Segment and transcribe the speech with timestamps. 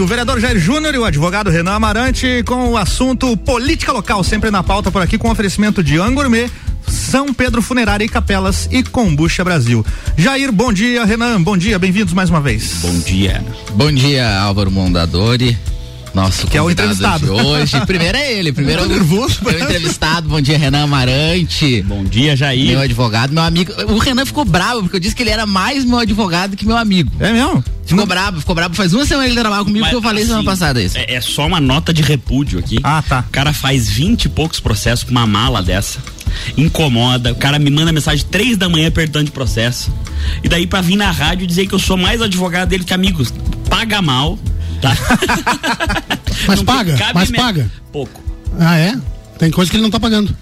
[0.00, 4.50] o vereador Jair Júnior e o advogado Renan Amarante com o assunto política local, sempre
[4.50, 6.50] na pauta por aqui com oferecimento de Angurmê,
[6.86, 9.84] São Pedro Funerária e Capelas e Combucha Brasil.
[10.16, 12.78] Jair, bom dia, Renan, bom dia, bem-vindos mais uma vez.
[12.80, 13.44] Bom dia.
[13.74, 15.56] Bom dia, Álvaro Mondadori.
[16.14, 17.80] Nosso que é o entrevistado de hoje.
[17.86, 19.40] Primeiro é ele, primeiro é o nervoso.
[19.46, 20.28] É o entrevistado.
[20.28, 21.82] Bom dia, Renan Amarante.
[21.82, 22.68] Bom dia, Jair.
[22.68, 23.72] Meu advogado, meu amigo.
[23.88, 26.76] O Renan ficou bravo porque eu disse que ele era mais meu advogado que meu
[26.76, 27.10] amigo.
[27.18, 27.64] É mesmo?
[27.84, 28.06] Ficou Não.
[28.06, 28.74] bravo, ficou bravo.
[28.74, 30.96] Faz uma semana ele trabalhava comigo Mas, que eu falei assim, semana passada isso.
[30.96, 32.78] É, é, só uma nota de repúdio aqui.
[32.84, 33.24] Ah, tá.
[33.28, 35.98] O cara faz vinte e poucos processos com uma mala dessa.
[36.56, 37.32] Incomoda.
[37.32, 39.92] O cara me manda mensagem três da manhã perguntando de processo.
[40.42, 43.34] E daí pra vir na rádio dizer que eu sou mais advogado dele que amigos.
[43.68, 44.38] Paga mal
[44.84, 44.96] Tá.
[46.46, 46.96] mas não paga?
[47.14, 47.38] Mas me...
[47.38, 47.70] paga?
[47.90, 48.22] Pouco.
[48.60, 48.94] Ah, é?
[49.38, 50.36] Tem coisa que ele não tá pagando.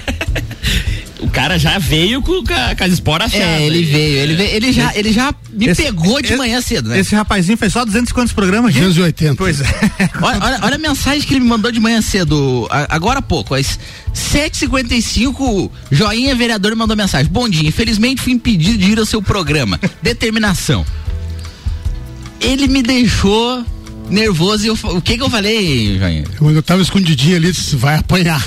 [1.20, 4.94] o cara já veio com, com as esporas É, ele veio, ele veio, ele já,
[4.94, 6.98] ele já me esse, pegou de esse, manhã cedo, né?
[7.00, 8.74] Esse rapazinho fez só 200 quantos programas?
[8.74, 9.34] 280.
[9.36, 9.64] Pois é.
[10.20, 13.54] olha, olha, olha, a mensagem que ele me mandou de manhã cedo, agora há pouco,
[13.54, 13.78] às
[14.14, 17.32] 7h55, joinha vereador mandou mensagem.
[17.32, 19.80] Bom dia, infelizmente fui impedido de ir ao seu programa.
[20.02, 20.84] Determinação
[22.40, 23.64] ele me deixou
[24.10, 26.24] nervoso e eu, o que que eu falei, Joinha?
[26.40, 28.46] Eu, eu tava escondidinho ali, disse, vai apanhar.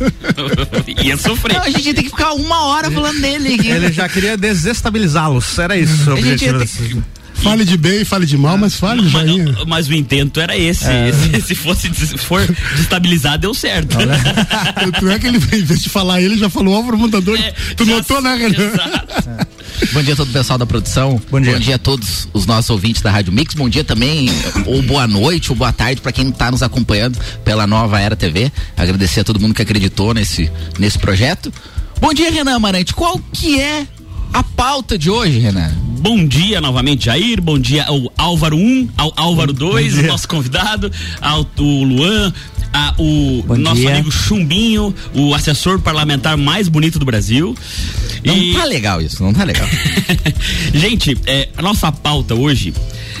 [1.04, 1.56] Ia sofrer.
[1.56, 3.58] Não, a gente tem que ficar uma hora falando dele.
[3.68, 7.04] Ele já queria desestabilizá-los, era isso o objetivo.
[7.34, 9.56] Fale de bem, fale de mal, mas fale, mas, Joinha.
[9.66, 10.86] Mas o intento era esse.
[10.86, 11.08] É.
[11.32, 13.96] esse se fosse se for destabilizar, deu certo.
[15.00, 17.38] Tu é que ele, em vez de falar ele, já falou Álvaro Montador.
[17.38, 18.72] É, tu notou, né, Renan?
[18.72, 19.46] Exato.
[19.92, 21.20] Bom dia a todo o pessoal da produção.
[21.30, 21.54] Bom dia.
[21.54, 23.54] Bom dia a todos os nossos ouvintes da Rádio Mix.
[23.54, 24.28] Bom dia também,
[24.66, 28.52] ou boa noite, ou boa tarde para quem está nos acompanhando pela Nova Era TV.
[28.76, 31.52] Agradecer a todo mundo que acreditou nesse, nesse projeto.
[32.00, 32.94] Bom dia, Renan Amarante.
[32.94, 33.86] Qual que é
[34.32, 35.72] a pauta de hoje, Renan?
[36.00, 37.40] Bom dia novamente, Jair.
[37.40, 42.32] Bom dia ao Álvaro 1, um, ao Álvaro 2, o nosso convidado, ao o Luan,
[42.72, 43.94] a, o Bom nosso dia.
[43.94, 47.56] amigo Chumbinho, o assessor parlamentar mais bonito do Brasil.
[48.24, 48.52] Não e...
[48.52, 49.66] tá legal isso, não tá legal.
[50.74, 52.72] Gente, é, a nossa pauta hoje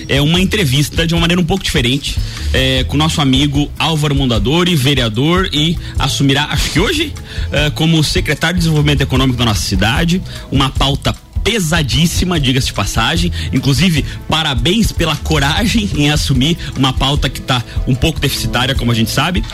[0.08, 2.16] é uma entrevista de uma maneira um pouco diferente
[2.52, 7.12] é, com nosso amigo Álvaro Mondadori, vereador e assumirá, acho que hoje,
[7.52, 13.32] é, como secretário de Desenvolvimento Econômico da nossa cidade, uma pauta pesadíssima, diga-se de passagem.
[13.52, 18.94] Inclusive, parabéns pela coragem em assumir uma pauta que está um pouco deficitária, como a
[18.94, 19.44] gente sabe.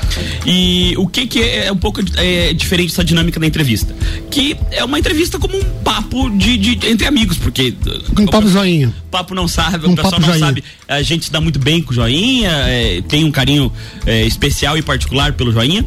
[0.45, 3.95] E o que, que é, é um pouco é, diferente essa dinâmica da entrevista?
[4.31, 7.75] Que é uma entrevista como um papo de, de entre amigos, porque.
[8.19, 8.93] Um papo joinha.
[9.11, 10.47] Papo não sabe, um o pessoal não joinha.
[10.47, 10.65] sabe.
[10.89, 13.73] A gente se dá muito bem com o joinha, é, tem um carinho
[14.05, 15.85] é, especial e particular pelo joinha.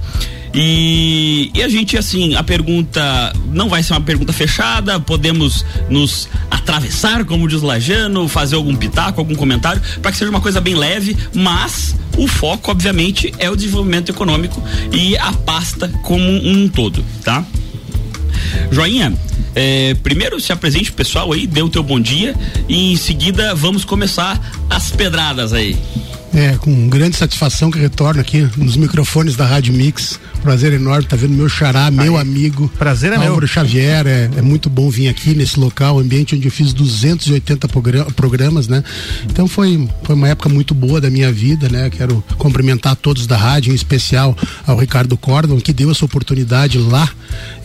[0.53, 6.27] E, e, a gente, assim, a pergunta não vai ser uma pergunta fechada, podemos nos
[6.49, 10.75] atravessar, como diz Lajano, fazer algum pitaco, algum comentário, para que seja uma coisa bem
[10.75, 14.61] leve, mas o foco, obviamente, é o desenvolvimento econômico
[14.91, 17.45] e a pasta como um todo, tá?
[18.71, 19.13] Joinha,
[19.55, 22.35] é, primeiro se apresente pessoal aí, dê o teu bom dia
[22.67, 24.39] e em seguida vamos começar
[24.69, 25.77] as pedradas aí.
[26.33, 30.19] É, com grande satisfação que retorno aqui nos microfones da Rádio Mix.
[30.43, 32.21] Prazer enorme estar tá vendo meu xará, meu Aí.
[32.21, 32.71] amigo.
[32.77, 33.47] Prazer é Álvaro meu.
[33.47, 34.05] Xavier.
[34.05, 37.67] É, é, muito bom vir aqui nesse local, ambiente onde eu fiz 280
[38.15, 38.83] programas, né?
[39.25, 41.89] Então foi, foi uma época muito boa da minha vida, né?
[41.89, 47.09] Quero cumprimentar todos da rádio, em especial ao Ricardo Cordon, que deu essa oportunidade lá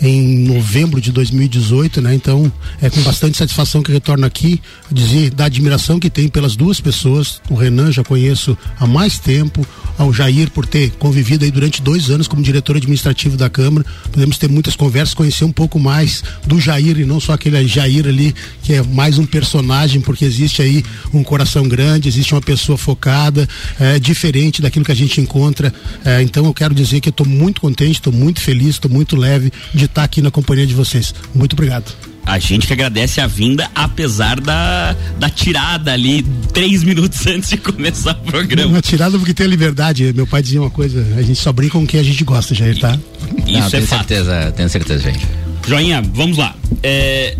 [0.00, 2.14] em novembro de 2018, né?
[2.14, 4.60] Então é com bastante satisfação que retorno aqui,
[4.90, 7.40] dizer da admiração que tem pelas duas pessoas.
[7.48, 9.66] O Renan já conheço há mais tempo,
[9.96, 13.86] ao Jair por ter convivido aí durante dois anos como diretor administrativo da Câmara.
[14.12, 18.06] Podemos ter muitas conversas, conhecer um pouco mais do Jair e não só aquele Jair
[18.06, 22.76] ali que é mais um personagem, porque existe aí um coração grande, existe uma pessoa
[22.76, 23.48] focada,
[23.78, 25.72] é, diferente daquilo que a gente encontra.
[26.04, 29.16] É, então eu quero dizer que eu estou muito contente, estou muito feliz, estou muito
[29.16, 31.14] leve de estar aqui na companhia de vocês.
[31.34, 31.92] Muito obrigado.
[32.26, 36.22] A gente que agradece a vinda, apesar da, da tirada ali,
[36.54, 38.70] três minutos antes de começar o programa.
[38.72, 40.10] Uma tirada porque tem a liberdade.
[40.14, 42.78] Meu pai dizia uma coisa, a gente só brinca com quem a gente gosta, Jair,
[42.78, 42.98] tá?
[43.46, 43.98] Isso Não, é tenho fato.
[44.08, 45.26] certeza, tenho certeza, gente.
[45.66, 46.54] Joinha, vamos lá.
[46.82, 47.36] É,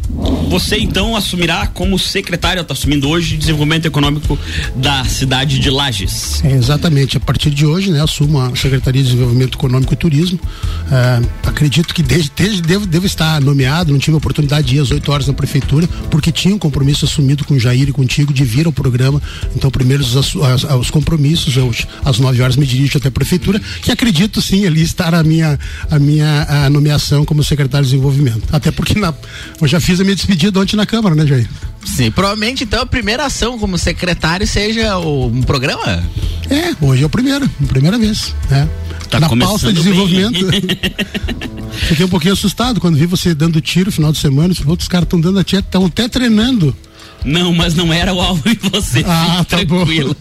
[0.48, 4.38] você então assumirá como secretário, está assumindo hoje, de desenvolvimento econômico
[4.74, 6.42] da cidade de Lages.
[6.42, 7.18] É, exatamente.
[7.18, 10.40] A partir de hoje, né, assumo a Secretaria de Desenvolvimento Econômico e Turismo.
[10.90, 14.80] É, acredito que desde, desde devo, devo, estar nomeado, não tive a oportunidade de ir
[14.80, 18.32] às 8 horas na prefeitura, porque tinha um compromisso assumido com o Jair e contigo
[18.32, 19.20] de vir ao programa.
[19.54, 21.70] Então, primeiro os, os, os compromissos, eu,
[22.02, 25.58] às 9 horas me dirijo até a prefeitura, que acredito sim ali estar a minha,
[25.90, 28.13] a minha a nomeação como secretário de desenvolvimento.
[28.52, 29.12] Até porque na,
[29.60, 31.48] eu já fiz a minha despedida ontem na Câmara, né, Jair?
[31.84, 36.02] Sim, provavelmente então a primeira ação como secretário seja o, um programa?
[36.50, 38.34] É, hoje é o primeiro, a primeira vez.
[38.50, 38.68] Né?
[39.10, 40.46] Tá Na pauta de desenvolvimento.
[41.88, 44.54] Fiquei um pouquinho assustado quando vi você dando tiro no final de semana.
[44.66, 46.74] Outros caras estão dando a tia, estão até treinando.
[47.24, 49.02] Não, mas não era o alvo em você.
[49.06, 50.14] Ah, tá tranquilo.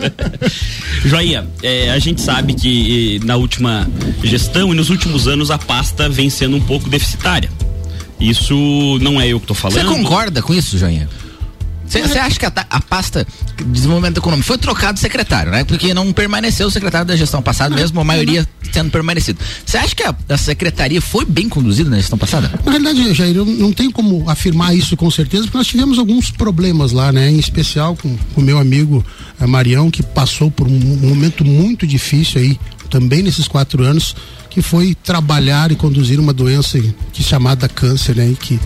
[1.03, 3.89] Joia, é, a gente sabe que na última
[4.23, 7.51] gestão e nos últimos anos a pasta vem sendo um pouco deficitária.
[8.23, 9.81] Isso não é eu que estou falando.
[9.81, 11.09] Você concorda com isso, Joinha?
[11.85, 13.27] Você acha que a, a, pasta
[13.57, 15.63] de desenvolvimento econômico foi trocado de secretário, né?
[15.63, 19.39] Porque não permaneceu o secretário da gestão passada, mesmo a maioria tendo permanecido.
[19.63, 22.51] Você acha que a, a, secretaria foi bem conduzida na gestão passada?
[22.65, 26.31] Na realidade, Jair, eu não tenho como afirmar isso com certeza, porque nós tivemos alguns
[26.31, 27.29] problemas lá, né?
[27.29, 29.05] Em especial com o meu amigo
[29.39, 32.59] eh, Marião, que passou por um momento muito difícil aí,
[32.93, 34.15] também nesses quatro anos
[34.51, 36.79] que foi trabalhar e conduzir uma doença
[37.11, 38.35] que chamada câncer, né?
[38.39, 38.59] Que,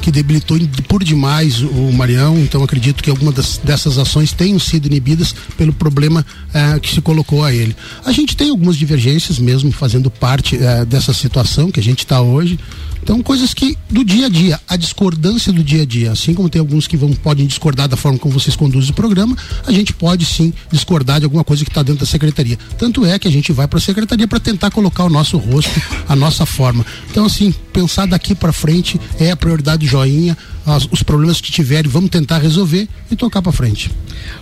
[0.00, 2.38] que debilitou por demais o Marião.
[2.38, 6.24] Então acredito que alguma das, dessas ações tenham sido inibidas pelo problema
[6.54, 7.76] eh, que se colocou a ele.
[8.06, 12.22] A gente tem algumas divergências mesmo fazendo parte eh, dessa situação que a gente está
[12.22, 12.58] hoje.
[13.08, 16.46] Então, coisas que do dia a dia, a discordância do dia a dia, assim como
[16.50, 19.34] tem alguns que vão, podem discordar da forma como vocês conduzem o programa,
[19.66, 22.58] a gente pode sim discordar de alguma coisa que está dentro da secretaria.
[22.76, 25.80] Tanto é que a gente vai para a secretaria para tentar colocar o nosso rosto,
[26.06, 26.84] a nossa forma.
[27.10, 30.36] Então, assim, pensar daqui para frente é a prioridade joinha,
[30.72, 33.90] as, os problemas que tiverem, vamos tentar resolver e tocar para frente.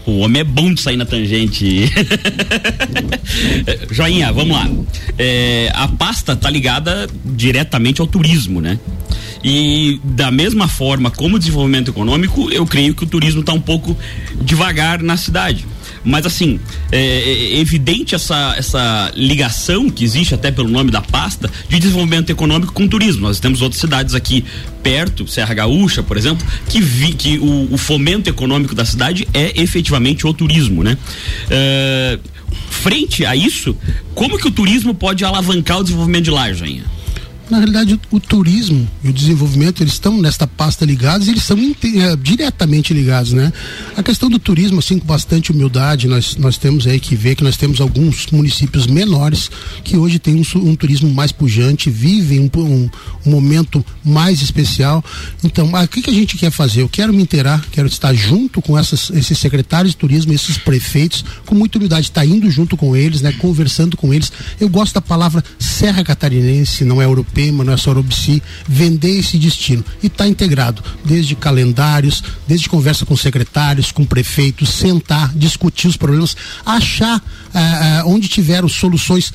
[0.05, 1.91] O homem é bom de sair na tangente.
[3.91, 4.69] joinha, vamos lá.
[5.19, 8.79] É, a pasta tá ligada diretamente ao turismo, né?
[9.45, 13.61] E da mesma forma como o desenvolvimento econômico, eu creio que o turismo está um
[13.61, 13.97] pouco
[14.43, 15.67] devagar na cidade.
[16.07, 16.61] Mas assim,
[16.93, 22.31] é, é, evidente essa, essa ligação que existe até pelo nome da pasta de desenvolvimento
[22.31, 23.23] econômico com turismo.
[23.23, 24.45] Nós temos outras cidades aqui
[24.85, 29.61] perto, Serra Gaúcha, por exemplo, que, vi, que o, o fomento econômico da cidade é
[29.61, 30.97] efetivamente o turismo, né?
[31.51, 32.21] É,
[32.71, 33.77] frente a isso,
[34.15, 36.85] como que o turismo pode alavancar o desenvolvimento de lá, Jainha?
[37.51, 42.17] Na realidade o, turismo e o desenvolvimento eles estão nesta pasta ligados eles são é,
[42.17, 43.53] diretamente ligados né?
[43.97, 47.45] A questão do turismo assim com bastante humildade nós nós temos aí que ver que
[47.45, 49.51] nós temos alguns municípios menores
[49.85, 52.91] que hoje têm um, um turismo mais pujante vivem um, um,
[53.27, 55.05] um, momento mais especial.
[55.45, 56.83] Então o que que a gente quer fazer?
[56.83, 61.25] Eu quero me inteirar quero estar junto com essas, esses secretários de turismo esses prefeitos
[61.45, 64.33] com muita humildade estar tá indo junto com eles né conversando com eles.
[64.61, 67.77] Eu gosto da palavra Serra Catarinense não é europeu Itapema, não é
[68.67, 69.85] vender esse destino.
[70.03, 76.37] E está integrado, desde calendários, desde conversa com secretários, com prefeitos, sentar, discutir os problemas,
[76.65, 77.23] achar
[77.55, 79.33] eh, eh, onde tiveram soluções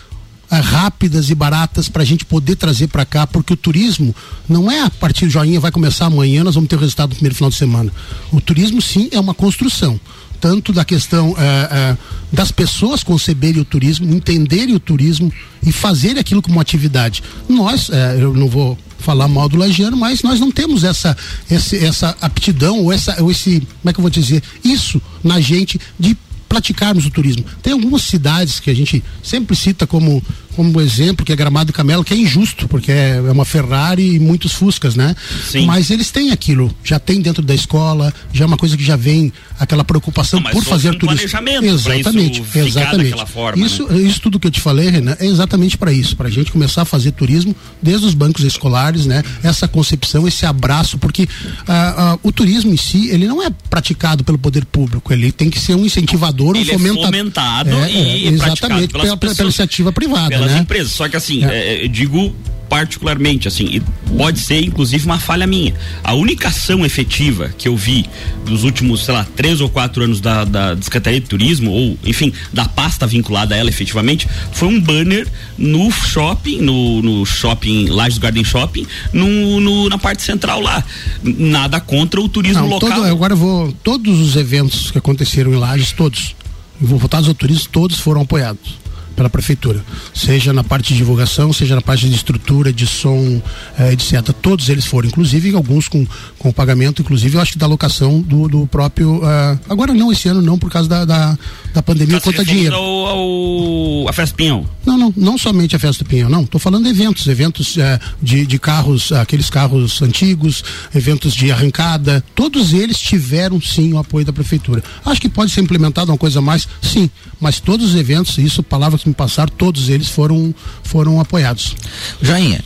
[0.50, 4.15] eh, rápidas e baratas para a gente poder trazer para cá, porque o turismo
[4.50, 7.15] não é a partir do joinha, vai começar amanhã, nós vamos ter o resultado no
[7.15, 7.92] primeiro final de semana.
[8.31, 10.00] O turismo, sim, é uma construção
[10.41, 11.97] tanto da questão é, é,
[12.33, 15.31] das pessoas conceberem o turismo, entenderem o turismo
[15.63, 17.23] e fazerem aquilo como atividade.
[17.47, 21.15] Nós, é, eu não vou falar mal do lagiano, mas nós não temos essa,
[21.49, 25.39] essa, essa aptidão ou, essa, ou esse, como é que eu vou dizer, isso na
[25.39, 26.17] gente de
[26.49, 27.45] praticarmos o turismo.
[27.61, 30.21] Tem algumas cidades que a gente sempre cita como
[30.56, 34.15] como exemplo, que é Gramado e Camelo, que é injusto, porque é, é uma Ferrari
[34.15, 35.15] e muitos Fuscas, né?
[35.50, 35.65] Sim.
[35.65, 38.96] Mas eles têm aquilo, já tem dentro da escola, já é uma coisa que já
[38.96, 41.29] vem aquela preocupação Não, por fazer um turismo.
[41.29, 43.25] Planejamento exatamente, isso exatamente.
[43.25, 44.00] Forma, isso, né?
[44.00, 46.81] isso tudo que eu te falei, Renan, é exatamente para isso, para a gente começar
[46.81, 49.24] a fazer turismo desde os bancos escolares, né?
[49.43, 51.27] Essa concepção, esse abraço, porque
[51.67, 55.50] ah, ah, o turismo em si, ele não é praticado pelo poder público, ele tem
[55.50, 57.01] que ser um incentivador, ele um fomentado.
[57.01, 60.60] É fomentado é, e é, exatamente pela, pela, iniciativa privada pelas né?
[60.60, 60.91] empresas.
[60.91, 61.86] Só que assim, é.
[61.86, 62.36] É, digo
[62.72, 63.81] particularmente, assim,
[64.17, 65.74] pode ser inclusive uma falha minha.
[66.01, 68.05] A única ação efetiva que eu vi
[68.46, 72.31] dos últimos, sei lá, três ou quatro anos da, da Secretaria de Turismo, ou enfim,
[72.53, 75.27] da pasta vinculada a ela efetivamente, foi um banner
[75.58, 80.81] no shopping, no, no shopping, Lages Garden Shopping, no, no, na parte central lá.
[81.22, 82.89] Nada contra o turismo Não, local.
[82.89, 83.74] Todo, agora eu vou.
[83.84, 86.38] Todos os eventos que aconteceram em Lages, todos,
[86.79, 88.79] voltados ao turismo, todos foram apoiados
[89.15, 93.41] pela prefeitura, seja na parte de divulgação, seja na parte de estrutura, de som,
[93.77, 94.34] eh, etc.
[94.41, 96.06] Todos eles foram, inclusive alguns com,
[96.39, 99.18] com pagamento, inclusive eu acho que da locação do, do próprio.
[99.18, 101.38] Uh, agora não, esse ano não, por causa da, da,
[101.74, 102.75] da pandemia, tá conta dinheiro.
[102.75, 104.65] Ao, ao, a Festa Pinhão?
[104.86, 106.44] Não, não, não somente a Festa Pinhão, não.
[106.44, 107.82] Estou falando de eventos, eventos uh,
[108.22, 110.63] de, de carros, aqueles carros antigos,
[110.94, 114.84] eventos de arrancada, todos eles tiveram sim o apoio da prefeitura.
[115.06, 118.63] Acho que pode ser implementado uma coisa a mais, sim, mas todos os eventos, isso,
[118.63, 120.53] palavra que me passaram, todos eles foram,
[120.84, 121.75] foram apoiados.
[122.22, 122.62] Joinha,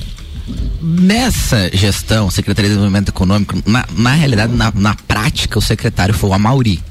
[0.79, 6.29] Nessa gestão, Secretaria de Desenvolvimento Econômico, na, na realidade, na, na prática, o secretário foi
[6.29, 6.83] o Amauri.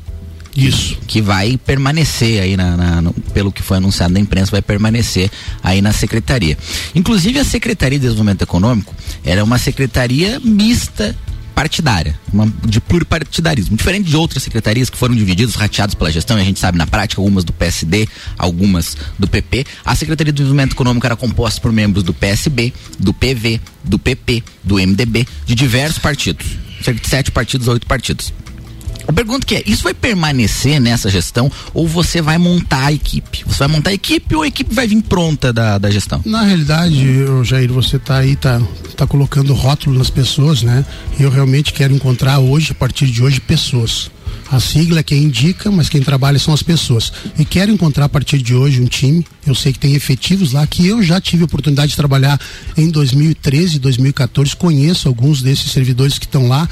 [0.57, 0.97] Isso.
[1.07, 5.31] Que vai permanecer aí na, na no, pelo que foi anunciado na imprensa, vai permanecer
[5.63, 6.57] aí na secretaria.
[6.95, 11.15] Inclusive a Secretaria de Desenvolvimento Econômico era uma secretaria mista
[11.55, 16.43] partidária, uma, de pluripartidarismo, diferente de outras secretarias que foram divididas, rateadas pela gestão, e
[16.43, 19.65] a gente sabe na prática, algumas do PSD, algumas do PP.
[19.85, 24.43] A Secretaria de Desenvolvimento Econômico era composta por membros do PSB, do PV, do PP,
[24.63, 26.47] do MDB, de diversos partidos,
[26.83, 28.33] cerca de sete partidos, oito partidos.
[29.07, 33.45] Eu pergunto que é, isso vai permanecer nessa gestão ou você vai montar a equipe?
[33.47, 36.23] Você vai montar a equipe ou a equipe vai vir pronta da, da gestão?
[36.25, 38.61] Na realidade, Jair, você está aí, tá,
[38.97, 40.85] tá colocando rótulo nas pessoas, né?
[41.19, 44.11] Eu realmente quero encontrar hoje, a partir de hoje, pessoas.
[44.51, 47.13] A sigla é quem indica, mas quem trabalha são as pessoas.
[47.39, 49.27] E quero encontrar a partir de hoje um time.
[49.47, 52.39] Eu sei que tem efetivos lá que eu já tive a oportunidade de trabalhar
[52.77, 54.55] em 2013, 2014.
[54.55, 56.69] Conheço alguns desses servidores que estão lá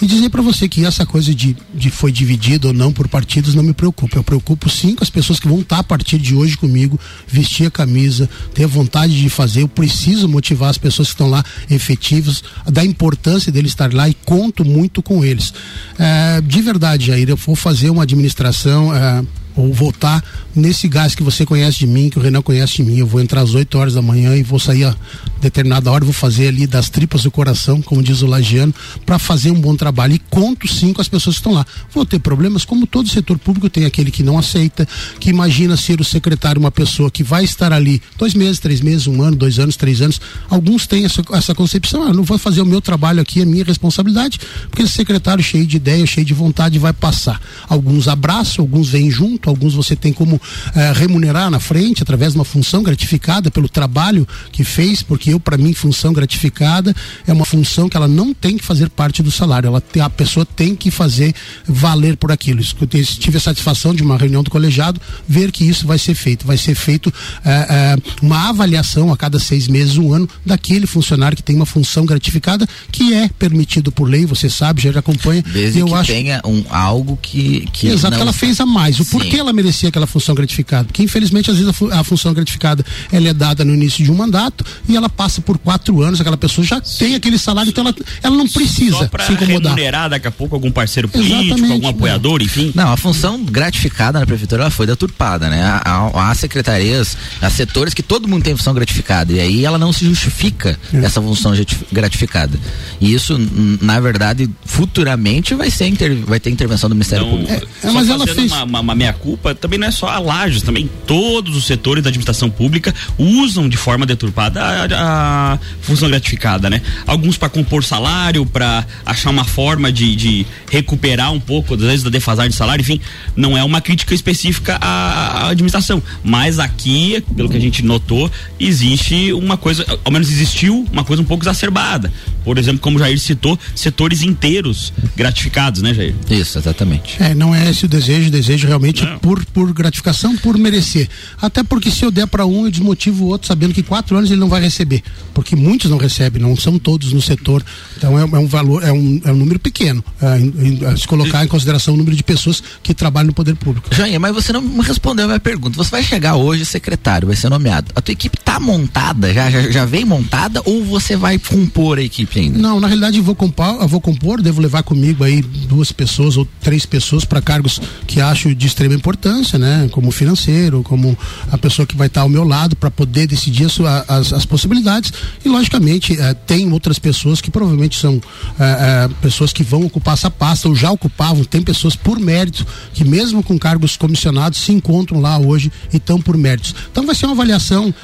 [0.00, 3.54] e dizer para você que essa coisa de, de foi dividido ou não por partidos
[3.54, 4.16] não me preocupa.
[4.16, 7.66] Eu preocupo sim com as pessoas que vão estar a partir de hoje comigo, vestir
[7.66, 9.62] a camisa, ter vontade de fazer.
[9.62, 14.14] Eu preciso motivar as pessoas que estão lá efetivas, da importância deles estar lá e
[14.24, 15.52] conto muito com eles.
[15.98, 18.94] É, de verdade, Jair, eu vou fazer uma administração.
[18.94, 19.24] É,
[19.58, 20.22] ou voltar
[20.54, 22.98] nesse gás que você conhece de mim, que o Renan conhece de mim.
[22.98, 24.96] Eu vou entrar às 8 horas da manhã e vou sair a
[25.40, 28.72] determinada hora, vou fazer ali das tripas do coração, como diz o Lagiano,
[29.04, 30.14] para fazer um bom trabalho.
[30.14, 31.66] E conto sim com as pessoas que estão lá.
[31.92, 34.86] Vou ter problemas, como todo setor público tem aquele que não aceita,
[35.18, 39.08] que imagina ser o secretário uma pessoa que vai estar ali dois meses, três meses,
[39.08, 40.20] um ano, dois anos, três anos.
[40.48, 43.64] Alguns têm essa, essa concepção, ah, não vou fazer o meu trabalho aqui, é minha
[43.64, 44.38] responsabilidade,
[44.70, 47.40] porque esse secretário cheio de ideia, cheio de vontade vai passar.
[47.68, 50.40] Alguns abraçam, alguns vêm junto, alguns você tem como
[50.74, 55.40] eh, remunerar na frente através de uma função gratificada pelo trabalho que fez, porque eu
[55.40, 56.94] para mim função gratificada
[57.26, 60.44] é uma função que ela não tem que fazer parte do salário, ela a pessoa
[60.44, 61.34] tem que fazer
[61.66, 62.60] valer por aquilo.
[62.60, 66.14] Isso, eu tive a satisfação de uma reunião do colegiado ver que isso vai ser
[66.14, 67.12] feito, vai ser feito
[67.44, 71.66] eh, eh, uma avaliação a cada seis meses, um ano daquele funcionário que tem uma
[71.66, 75.42] função gratificada que é permitido por lei, você sabe, já acompanha.
[75.42, 76.12] Desde eu que acho...
[76.12, 78.18] tenha um algo que que exato, não...
[78.18, 78.98] que ela fez a mais.
[79.00, 80.84] O porquê ela merecia aquela função gratificada.
[80.84, 84.14] Porque, infelizmente, às vezes a, a, função gratificada ela é dada no início de um
[84.14, 86.98] mandato e ela passa por quatro anos, aquela pessoa já Sim.
[86.98, 89.72] tem aquele salário, então ela, ela não precisa se incomodar.
[89.72, 92.72] remunerar daqui a pouco algum parceiro político, Exatamente, algum apoiador, enfim.
[92.74, 95.62] Não, a função gratificada na prefeitura ela foi deturpada, né?
[95.62, 99.92] Há, há secretarias, há setores que todo mundo tem função gratificada e aí ela não
[99.92, 100.98] se justifica é.
[100.98, 101.52] essa função
[101.92, 102.58] gratificada.
[103.00, 103.38] E isso,
[103.80, 107.68] na verdade, futuramente vai ser inter, vai ter intervenção do Ministério então, Público.
[107.82, 110.62] É, é mas ela fez uma, uma, uma meia-culpa, também não é só a Lages,
[110.62, 116.70] também todos os setores da administração pública usam de forma deturpada a, a função gratificada,
[116.70, 116.80] né?
[117.06, 122.02] Alguns para compor salário, para achar uma forma de, de, recuperar um pouco, às vezes,
[122.02, 123.00] da defasagem de salário, enfim,
[123.36, 126.02] não é uma crítica específica à, à administração.
[126.22, 131.22] Mas aqui, pelo que a gente notou, existe uma coisa, ao menos existiu uma coisa
[131.22, 132.12] um pouco exacerbada.
[132.44, 136.14] Por exemplo, como o Jair citou, setores inteiros gratificados, né, Jair?
[136.30, 137.16] Isso, exatamente.
[137.22, 139.18] É, não é esse o desejo, o desejo realmente não.
[139.18, 141.08] por, por gratificação, por merecer.
[141.40, 144.30] Até porque se eu der para um, eu desmotivo o outro, sabendo que quatro anos
[144.30, 145.02] ele não vai receber.
[145.34, 147.64] Porque muitos não recebem, não são todos no setor.
[147.96, 150.04] Então é, é um valor, é um, é um número pequeno.
[150.20, 153.94] É, se colocar em consideração o número de pessoas que trabalham no poder público.
[153.94, 155.76] Jair, mas você não me respondeu a minha pergunta.
[155.76, 157.92] Você vai chegar hoje secretário, vai ser nomeado.
[157.94, 162.02] A tua equipe está montada, já, já, já vem montada ou você vai compor a
[162.02, 162.58] equipe ainda?
[162.58, 166.36] Não, na realidade eu vou compor, eu vou compor, devo levar comigo aí duas pessoas
[166.36, 169.88] ou três pessoas para cargos que acho de extrema importância, né?
[169.90, 171.16] Como financeiro, como
[171.50, 175.12] a pessoa que vai estar ao meu lado para poder decidir as, as, as, possibilidades.
[175.44, 178.20] E logicamente eh, tem outras pessoas que provavelmente são
[178.58, 181.44] eh, eh, pessoas que vão ocupar essa pasta ou já ocupavam.
[181.44, 186.20] Tem pessoas por mérito que mesmo com cargos comissionados se encontram lá hoje e estão
[186.20, 186.74] por méritos.
[186.90, 187.94] Então vai ser uma avaliação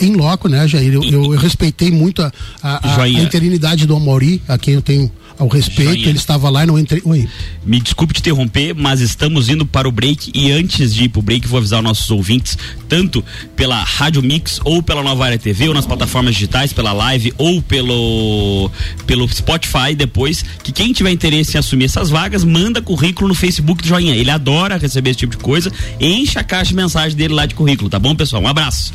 [0.00, 0.94] em loco, né, Jair?
[0.94, 2.32] Eu, eu, eu respeitei muito a,
[2.62, 6.08] a, a, a interinidade do Amori, a quem eu tenho ao respeito, Joinha.
[6.08, 7.02] ele estava lá e não entrei.
[7.04, 7.28] Oi.
[7.64, 11.18] Me desculpe te interromper, mas estamos indo para o break e antes de ir para
[11.18, 12.56] o break, vou avisar os nossos ouvintes,
[12.88, 13.24] tanto
[13.54, 17.60] pela Rádio Mix ou pela Nova Área TV ou nas plataformas digitais, pela live ou
[17.62, 18.70] pelo,
[19.06, 23.82] pelo Spotify depois, que quem tiver interesse em assumir essas vagas, manda currículo no Facebook
[23.82, 24.14] do Joinha.
[24.14, 27.54] Ele adora receber esse tipo de coisa, enche a caixa de mensagem dele lá de
[27.54, 28.42] currículo, tá bom, pessoal?
[28.42, 28.92] Um abraço.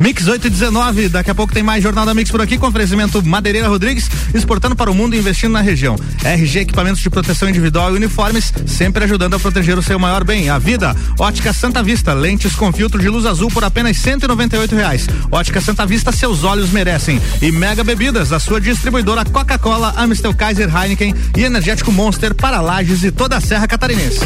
[0.00, 2.66] Mix 8 e 19, daqui a pouco tem mais Jornal da Mix por aqui, com
[2.66, 5.94] oferecimento Madeireira Rodrigues, exportando para o mundo e investindo na região.
[6.24, 10.48] RG Equipamentos de Proteção Individual e Uniformes, sempre ajudando a proteger o seu maior bem,
[10.48, 10.96] a vida.
[11.18, 15.06] Ótica Santa Vista, lentes com filtro de luz azul por apenas cento e reais.
[15.30, 17.20] Ótica Santa Vista, seus olhos merecem.
[17.42, 23.04] E Mega Bebidas, a sua distribuidora Coca-Cola, Amstel Kaiser Heineken e Energético Monster para Lages
[23.04, 24.20] e toda a Serra Catarinense.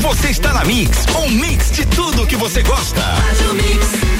[0.00, 3.02] Você está na Mix, um mix de tudo que você gosta.
[3.36, 4.19] São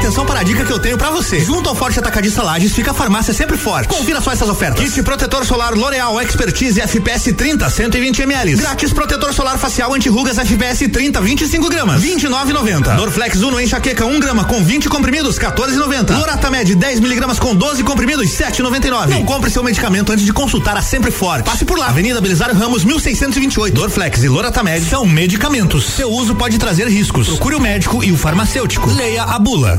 [0.00, 1.38] Atenção para a dica que eu tenho para você.
[1.40, 3.86] Junto ao Forte Atacadista Lages fica a farmácia sempre forte.
[3.86, 4.82] Confira só essas ofertas.
[4.82, 8.56] Kit protetor solar L'Oreal Expertise FPS 30 120 ml.
[8.56, 12.96] Grátis protetor solar facial anti-rugas FPS 30 25 gramas 29,90.
[12.96, 16.16] Dorflex Uno enxaqueca 1 grama com 20 comprimidos 14,90.
[16.16, 19.08] Loratamed 10 miligramas com 12 comprimidos 7,99.
[19.10, 21.44] Não compre seu medicamento antes de consultar a Sempre Forte.
[21.44, 21.88] Passe por lá.
[21.88, 23.74] Avenida Belisário Ramos 1628.
[23.74, 25.84] Dorflex e Loratamed são medicamentos.
[25.84, 27.26] Seu uso pode trazer riscos.
[27.26, 28.90] Procure o médico e o farmacêutico.
[28.90, 29.78] Leia a bula.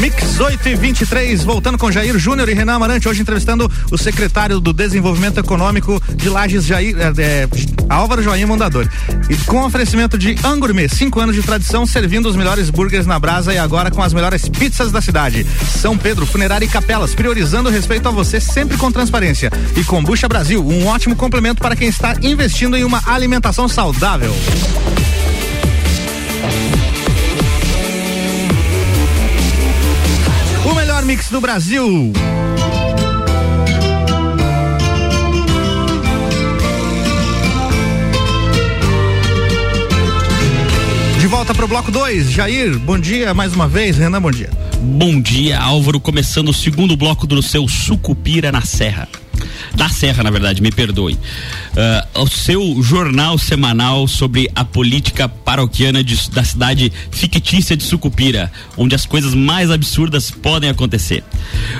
[0.00, 4.60] Mix 8 e 23, voltando com Jair Júnior e Renan Amarante, hoje entrevistando o secretário
[4.60, 7.48] do Desenvolvimento Econômico de Lages, Jair, é,
[7.88, 8.88] Álvaro Joinha Mondador.
[9.30, 13.54] E com oferecimento de Angourmet, cinco anos de tradição, servindo os melhores burgers na brasa
[13.54, 15.46] e agora com as melhores pizzas da cidade.
[15.80, 19.50] São Pedro, Funerária e Capelas, priorizando o respeito a você sempre com transparência.
[19.76, 24.34] E Combucha Brasil, um ótimo complemento para quem está investindo em uma alimentação saudável.
[31.04, 32.12] Mix do Brasil.
[41.20, 44.50] De volta pro bloco 2, Jair, bom dia mais uma vez, Renan, bom dia.
[44.80, 49.08] Bom dia, Álvaro, começando o segundo bloco do seu Sucupira na Serra.
[49.74, 51.14] Da Serra, na verdade, me perdoe.
[51.14, 58.50] Uh, o seu jornal semanal sobre a política paroquiana de, da cidade fictícia de Sucupira,
[58.76, 61.24] onde as coisas mais absurdas podem acontecer.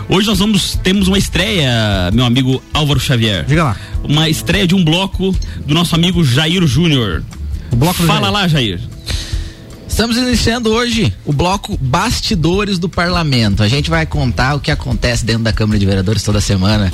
[0.08, 3.44] Hoje nós vamos temos uma estreia, meu amigo Álvaro Xavier.
[3.44, 3.76] Diga lá.
[4.02, 5.34] Uma estreia de um bloco
[5.66, 7.22] do nosso amigo Jair Júnior.
[7.70, 8.32] O bloco do Fala Jair.
[8.32, 8.80] lá, Jair.
[9.94, 13.62] Estamos iniciando hoje o bloco Bastidores do Parlamento.
[13.62, 16.90] A gente vai contar o que acontece dentro da Câmara de Vereadores toda semana.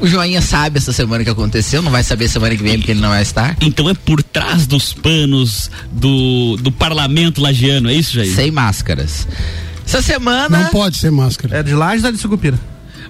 [0.00, 3.00] O Joinha sabe essa semana que aconteceu, não vai saber semana que vem porque ele
[3.00, 3.56] não vai estar.
[3.60, 8.34] Então é por trás dos panos do, do parlamento lagiano, é isso, Jair?
[8.34, 9.28] Sem máscaras.
[9.86, 10.48] Essa semana.
[10.48, 11.58] Não pode ser máscara.
[11.58, 12.58] É de Lages ou de Sucupira?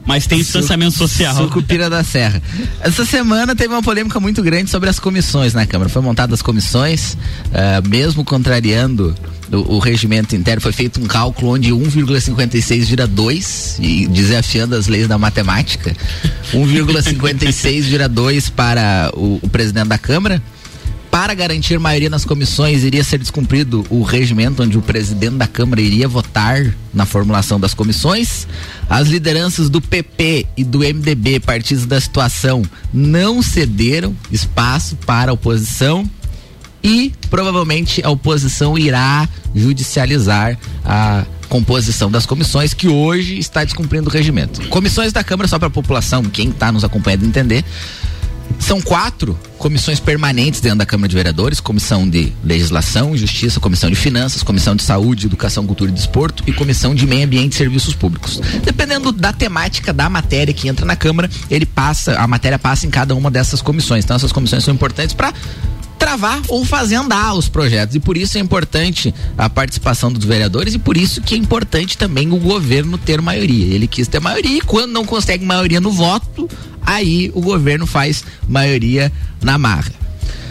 [0.07, 1.37] Mas tem distanciamento social.
[1.37, 2.43] Sucupira da Serra.
[2.81, 5.89] Essa semana teve uma polêmica muito grande sobre as comissões na Câmara.
[5.89, 9.15] Foi montada as comissões, uh, mesmo contrariando
[9.53, 14.87] o, o, regimento interno, foi feito um cálculo onde 1,56 vira 2, e desafiando as
[14.87, 15.95] leis da matemática.
[16.55, 20.43] 1,56 vira 2 para o, o presidente da Câmara
[21.11, 25.81] para garantir maioria nas comissões, iria ser descumprido o regimento onde o presidente da Câmara
[25.81, 28.47] iria votar na formulação das comissões.
[28.89, 35.35] As lideranças do PP e do MDB, partidos da situação, não cederam espaço para a
[35.35, 36.09] oposição
[36.83, 44.13] e provavelmente a oposição irá judicializar a composição das comissões que hoje está descumprindo o
[44.13, 44.67] regimento.
[44.69, 47.65] Comissões da Câmara, só para a população, quem está nos acompanhando entender,
[48.61, 53.97] são quatro comissões permanentes dentro da Câmara de Vereadores: Comissão de Legislação, Justiça, Comissão de
[53.97, 57.95] Finanças, Comissão de Saúde, Educação, Cultura e Desporto e Comissão de Meio Ambiente e Serviços
[57.95, 58.41] Públicos.
[58.63, 62.91] Dependendo da temática da matéria que entra na Câmara, ele passa, a matéria passa em
[62.91, 64.05] cada uma dessas comissões.
[64.05, 65.33] Então essas comissões são importantes para
[66.11, 67.95] travar ou fazer andar os projetos.
[67.95, 71.97] E por isso é importante a participação dos vereadores e por isso que é importante
[71.97, 73.73] também o governo ter maioria.
[73.73, 76.49] Ele quis ter maioria e quando não consegue maioria no voto,
[76.85, 79.93] aí o governo faz maioria na marra.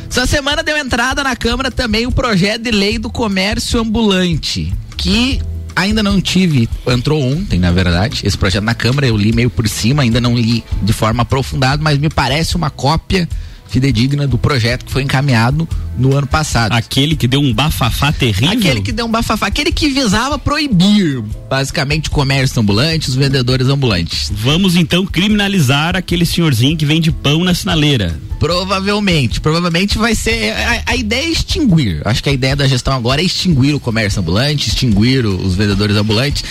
[0.09, 5.41] Essa semana deu entrada na Câmara também o projeto de lei do comércio ambulante, que
[5.75, 9.67] ainda não tive, entrou ontem, na verdade, esse projeto na Câmara, eu li meio por
[9.67, 13.29] cima, ainda não li de forma aprofundada, mas me parece uma cópia
[13.69, 16.73] fidedigna do projeto que foi encaminhado no ano passado.
[16.73, 18.57] Aquele que deu um bafafá terrível?
[18.57, 23.67] Aquele que deu um bafafá, aquele que visava proibir basicamente o comércio ambulante, os vendedores
[23.67, 24.31] ambulantes.
[24.33, 28.19] Vamos então criminalizar aquele senhorzinho que vende pão na sinaleira.
[28.39, 30.53] Provavelmente, provavelmente vai ser.
[30.53, 32.01] A, a, ideia é extinguir.
[32.05, 35.95] Acho que a ideia da gestão agora é extinguir o comércio ambulante, extinguir os vendedores
[35.97, 36.43] ambulantes.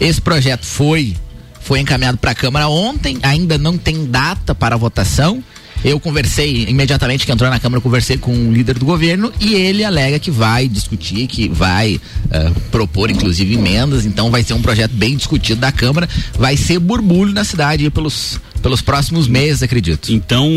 [0.00, 1.14] Esse projeto foi
[1.60, 5.42] foi encaminhado para a Câmara ontem, ainda não tem data para votação.
[5.84, 9.84] Eu conversei imediatamente que entrou na Câmara, conversei com o líder do governo e ele
[9.84, 14.92] alega que vai discutir, que vai uh, propor inclusive emendas, então vai ser um projeto
[14.92, 20.10] bem discutido da Câmara, vai ser burbulho na cidade pelos pelos próximos meses, acredito.
[20.10, 20.48] Então,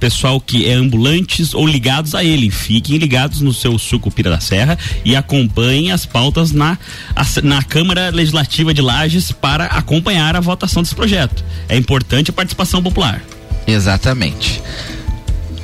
[0.00, 4.78] pessoal que é ambulantes ou ligados a ele, fiquem ligados no seu Sucupira da Serra
[5.04, 6.78] e acompanhem as pautas na,
[7.42, 11.44] na Câmara Legislativa de Lages para acompanhar a votação desse projeto.
[11.68, 13.22] É importante a participação popular.
[13.66, 14.62] Exatamente.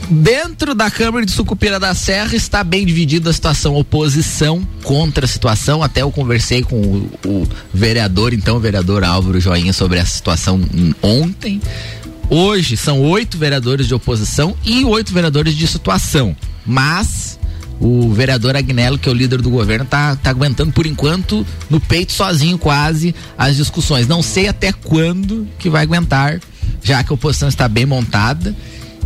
[0.08, 5.28] Dentro da Câmara de Sucupira da Serra está bem dividida a situação oposição contra a
[5.28, 5.82] situação.
[5.82, 10.60] Até eu conversei com o, o vereador, então, o vereador Álvaro Joinha, sobre essa situação
[11.02, 11.60] ontem.
[12.30, 16.36] Hoje são oito vereadores de oposição e oito vereadores de situação.
[16.64, 17.36] Mas
[17.80, 21.80] o vereador Agnello, que é o líder do governo, tá, tá aguentando por enquanto no
[21.80, 24.06] peito sozinho quase as discussões.
[24.06, 26.40] Não sei até quando que vai aguentar
[26.82, 28.54] já que a oposição está bem montada.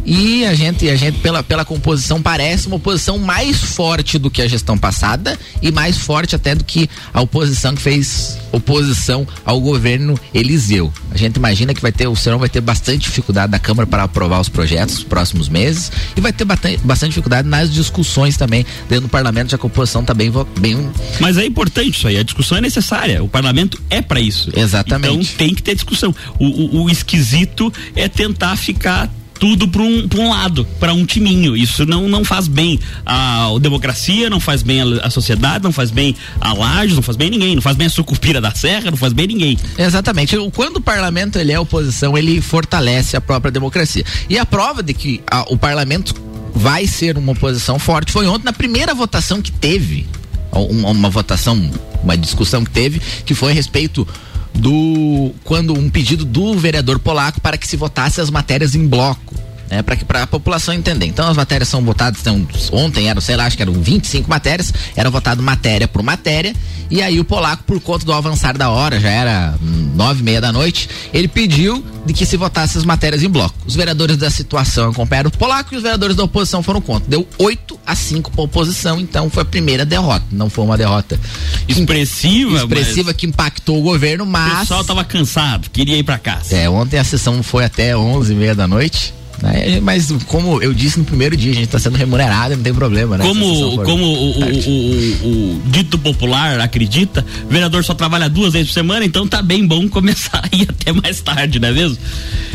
[0.04, 4.42] E a gente, a gente pela, pela composição, parece uma oposição mais forte do que
[4.42, 9.60] a gestão passada e mais forte até do que a oposição que fez oposição ao
[9.60, 10.92] governo Eliseu.
[11.10, 14.04] A gente imagina que vai ter, o Serão vai ter bastante dificuldade na Câmara para
[14.04, 19.06] aprovar os projetos nos próximos meses e vai ter bastante, dificuldade nas discussões também dentro
[19.06, 20.90] do parlamento, já que a oposição está bem, bem.
[21.20, 23.22] Mas é importante isso aí, a discussão é necessária.
[23.22, 24.50] O parlamento é para isso.
[24.54, 25.14] Exatamente.
[25.14, 26.14] Então tem que ter discussão.
[26.38, 29.10] O, o, o esquisito é tentar ficar
[29.40, 31.56] tudo para um, um lado, para um timinho.
[31.56, 35.72] Isso não, não faz bem a, a democracia, não faz bem a, a, sociedade, não
[35.72, 38.90] faz bem a laje, não faz bem ninguém, não faz bem a sucupira da serra,
[38.90, 39.58] não faz bem ninguém.
[39.78, 40.36] Exatamente.
[40.54, 44.04] Quando o parlamento ele é oposição, ele fortalece a própria democracia.
[44.28, 46.14] E a prova de que a, o parlamento
[46.54, 50.06] vai ser uma oposição forte foi ontem na primeira votação que teve,
[50.52, 51.70] uma, uma votação,
[52.04, 54.06] uma discussão que teve, que foi a respeito
[54.54, 59.34] do quando um pedido do vereador polaco para que se votasse as matérias em bloco
[59.70, 61.06] né, para que para a população entender.
[61.06, 64.74] Então as matérias são votadas, então, ontem eram, sei lá, acho que eram 25 matérias,
[64.96, 66.54] era votado matéria por matéria,
[66.90, 69.54] e aí o polaco, por conta do avançar da hora, já era
[69.94, 73.54] nove e meia da noite, ele pediu de que se votasse as matérias em bloco.
[73.64, 77.08] Os vereadores da situação acompanharam o polaco e os vereadores da oposição foram contra.
[77.08, 80.24] Deu 8 a 5 para a oposição, então foi a primeira derrota.
[80.32, 81.20] Não foi uma derrota
[81.68, 84.54] expressiva, expressiva que impactou o governo, mas.
[84.54, 86.56] O pessoal estava cansado, queria ir para casa.
[86.56, 89.80] É, ontem a sessão foi até 11 e meia da noite Né?
[89.80, 93.16] Mas como eu disse no primeiro dia, a gente está sendo remunerado, não tem problema,
[93.16, 93.24] né?
[93.24, 98.74] Como, como o, o, o, dito popular acredita, o vereador só trabalha duas vezes por
[98.74, 101.96] semana, então tá bem bom começar a ir até mais tarde, não é mesmo?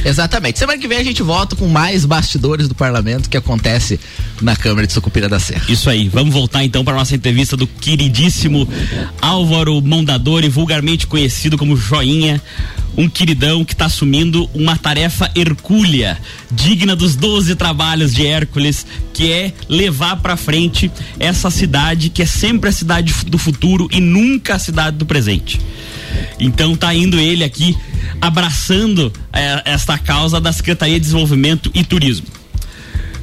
[0.04, 0.60] Exatamente.
[0.60, 4.00] Semana que vem a gente volta com mais bastidores do parlamento que acontece
[4.40, 5.66] na Câmara de Sucupira da Serra.
[5.68, 6.08] Isso aí.
[6.08, 8.68] Vamos voltar então para nossa entrevista do queridíssimo
[9.20, 12.40] Álvaro Mondadori, vulgarmente conhecido como Joinha
[12.98, 16.18] um queridão que está assumindo uma tarefa hercúlea,
[16.52, 22.26] digna dos 12 trabalhos de Hércules, que é levar para frente essa cidade que é
[22.26, 25.60] sempre a cidade do futuro e nunca a cidade do presente.
[26.40, 27.78] Então tá indo ele aqui
[28.22, 32.28] abraçando é, esta causa da Secretaria de Desenvolvimento e Turismo.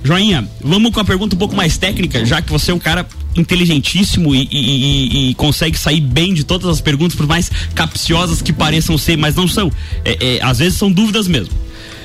[0.05, 3.07] Joinha, vamos com a pergunta um pouco mais técnica, já que você é um cara
[3.37, 8.43] inteligentíssimo e, e, e, e, consegue sair bem de todas as perguntas, por mais capciosas
[8.43, 9.71] que pareçam ser, mas não são.
[10.05, 11.55] É, é, às vezes são dúvidas mesmo.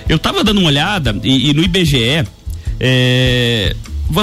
[0.08, 2.26] Eu tava dando uma olhada e, no IBGE,
[2.80, 3.76] é,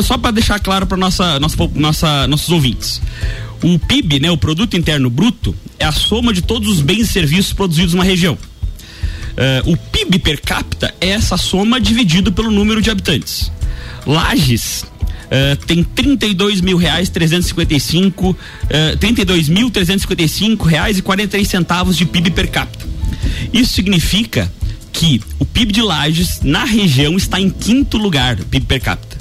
[0.03, 3.03] só para deixar claro para nossa, nossa, nossa, nossos ouvintes.
[3.63, 7.13] O PIB, né, o Produto Interno Bruto, é a soma de todos os bens e
[7.13, 8.35] serviços produzidos numa região.
[9.35, 13.51] Uh, o PIB per capita é essa soma dividido pelo número de habitantes.
[14.07, 14.85] Lages
[15.25, 18.37] Uh, tem 32 mil reais 355 uh,
[18.99, 22.87] 32 mil 355 reais e 43 centavos de PIB per capita.
[23.53, 24.53] Isso significa
[24.93, 29.17] que o PIB de Lages na região está em quinto lugar, PIB per capita.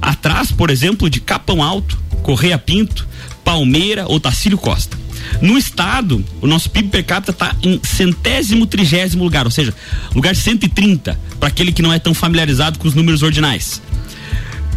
[0.00, 3.06] Atrás, por exemplo, de Capão Alto, Correia Pinto,
[3.44, 4.96] Palmeira ou Tacílio Costa.
[5.40, 9.74] No estado, o nosso PIB per capita está em centésimo trigésimo lugar, ou seja,
[10.14, 13.80] lugar 130, para aquele que não é tão familiarizado com os números ordinais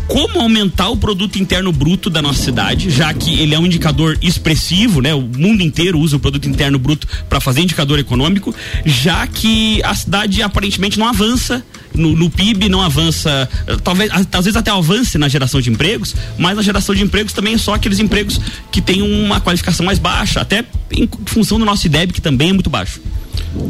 [0.07, 4.17] como aumentar o produto interno bruto da nossa cidade, já que ele é um indicador
[4.21, 5.13] expressivo, né?
[5.13, 9.93] O mundo inteiro usa o produto interno bruto para fazer indicador econômico, já que a
[9.93, 13.49] cidade aparentemente não avança no, no, PIB, não avança,
[13.83, 17.55] talvez às vezes até avance na geração de empregos, mas na geração de empregos também
[17.55, 18.39] é só aqueles empregos
[18.71, 22.53] que têm uma qualificação mais baixa, até em função do nosso IDEB que também é
[22.53, 23.01] muito baixo.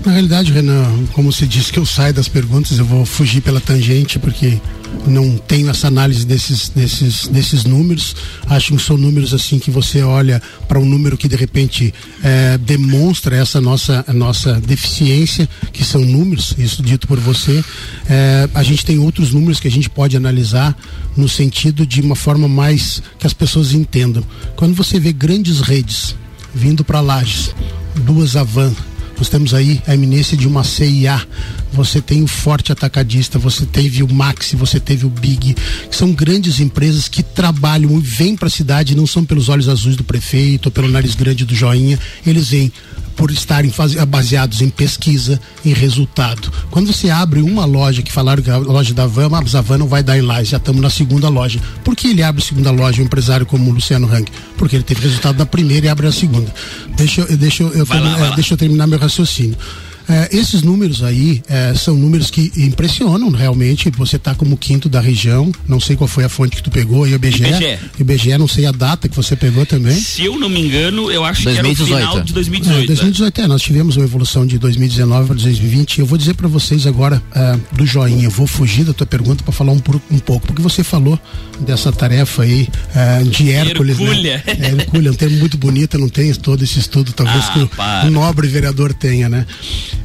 [0.05, 3.61] Na realidade, Renan, como você disse que eu saio das perguntas, eu vou fugir pela
[3.61, 4.59] tangente, porque
[5.05, 8.15] não tenho essa análise desses, desses, desses números.
[8.47, 12.57] Acho que são números assim que você olha para um número que de repente é,
[12.57, 17.63] demonstra essa nossa, nossa deficiência, que são números, isso dito por você.
[18.09, 20.75] É, a gente tem outros números que a gente pode analisar
[21.15, 24.23] no sentido de uma forma mais que as pessoas entendam.
[24.55, 26.15] Quando você vê grandes redes
[26.53, 27.53] vindo para Lages,
[27.95, 28.73] duas Avan,
[29.17, 31.21] nós temos aí a eminência de uma CIA.
[31.73, 35.55] Você tem o Forte Atacadista, você teve o Maxi, você teve o Big,
[35.89, 39.67] que são grandes empresas que trabalham e vêm para a cidade, não são pelos olhos
[39.67, 42.71] azuis do prefeito ou pelo nariz grande do joinha, eles vêm
[43.17, 46.53] por estarem faz, baseados em pesquisa, em resultado.
[46.69, 49.79] Quando você abre uma loja, que falaram que a loja da Van, mas a Van
[49.79, 51.59] não vai dar em lá, já estamos na segunda loja.
[51.83, 54.25] Por que ele abre a segunda loja, um empresário como o Luciano Hang?
[54.55, 56.53] Porque ele teve resultado da primeira e abre a segunda.
[56.95, 59.57] Deixa, deixa, eu, lá, é, deixa eu terminar meu raciocínio.
[60.09, 63.89] É, esses números aí é, são números que impressionam realmente.
[63.91, 65.51] Você está como quinto da região.
[65.67, 67.43] Não sei qual foi a fonte que tu pegou e o IBGE.
[67.43, 67.79] IBGE.
[67.99, 69.95] IBGE, não sei a data que você pegou também.
[69.95, 71.87] Se eu não me engano, eu acho 2018.
[71.87, 72.83] que era o final de 2018.
[72.83, 75.99] É, 2018, é, nós tivemos uma evolução de 2019 para 2020.
[75.99, 78.25] Eu vou dizer para vocês agora é, do joinha.
[78.25, 81.19] Eu vou fugir da tua pergunta para falar um, um, pouco, porque você falou
[81.59, 83.99] dessa tarefa aí é, de Hércules.
[83.99, 84.43] Hercúlea.
[84.45, 84.57] Né?
[84.59, 87.45] É, Hercúlea, um termo muito bonito, não tem todo esse estudo, talvez
[87.77, 89.45] ah, que o, nobre vereador tenha, né?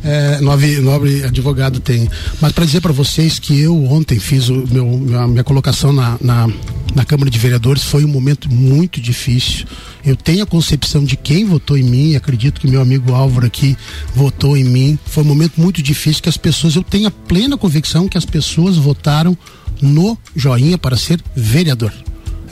[0.05, 2.09] É, nobre, nobre advogado tem.
[2.41, 6.17] Mas para dizer para vocês que eu ontem fiz o meu, a minha colocação na,
[6.21, 6.49] na,
[6.95, 9.67] na Câmara de Vereadores foi um momento muito difícil.
[10.05, 13.77] Eu tenho a concepção de quem votou em mim, acredito que meu amigo Álvaro aqui
[14.15, 14.99] votou em mim.
[15.07, 18.25] Foi um momento muito difícil que as pessoas, eu tenho a plena convicção que as
[18.25, 19.37] pessoas votaram
[19.81, 21.93] no joinha para ser vereador.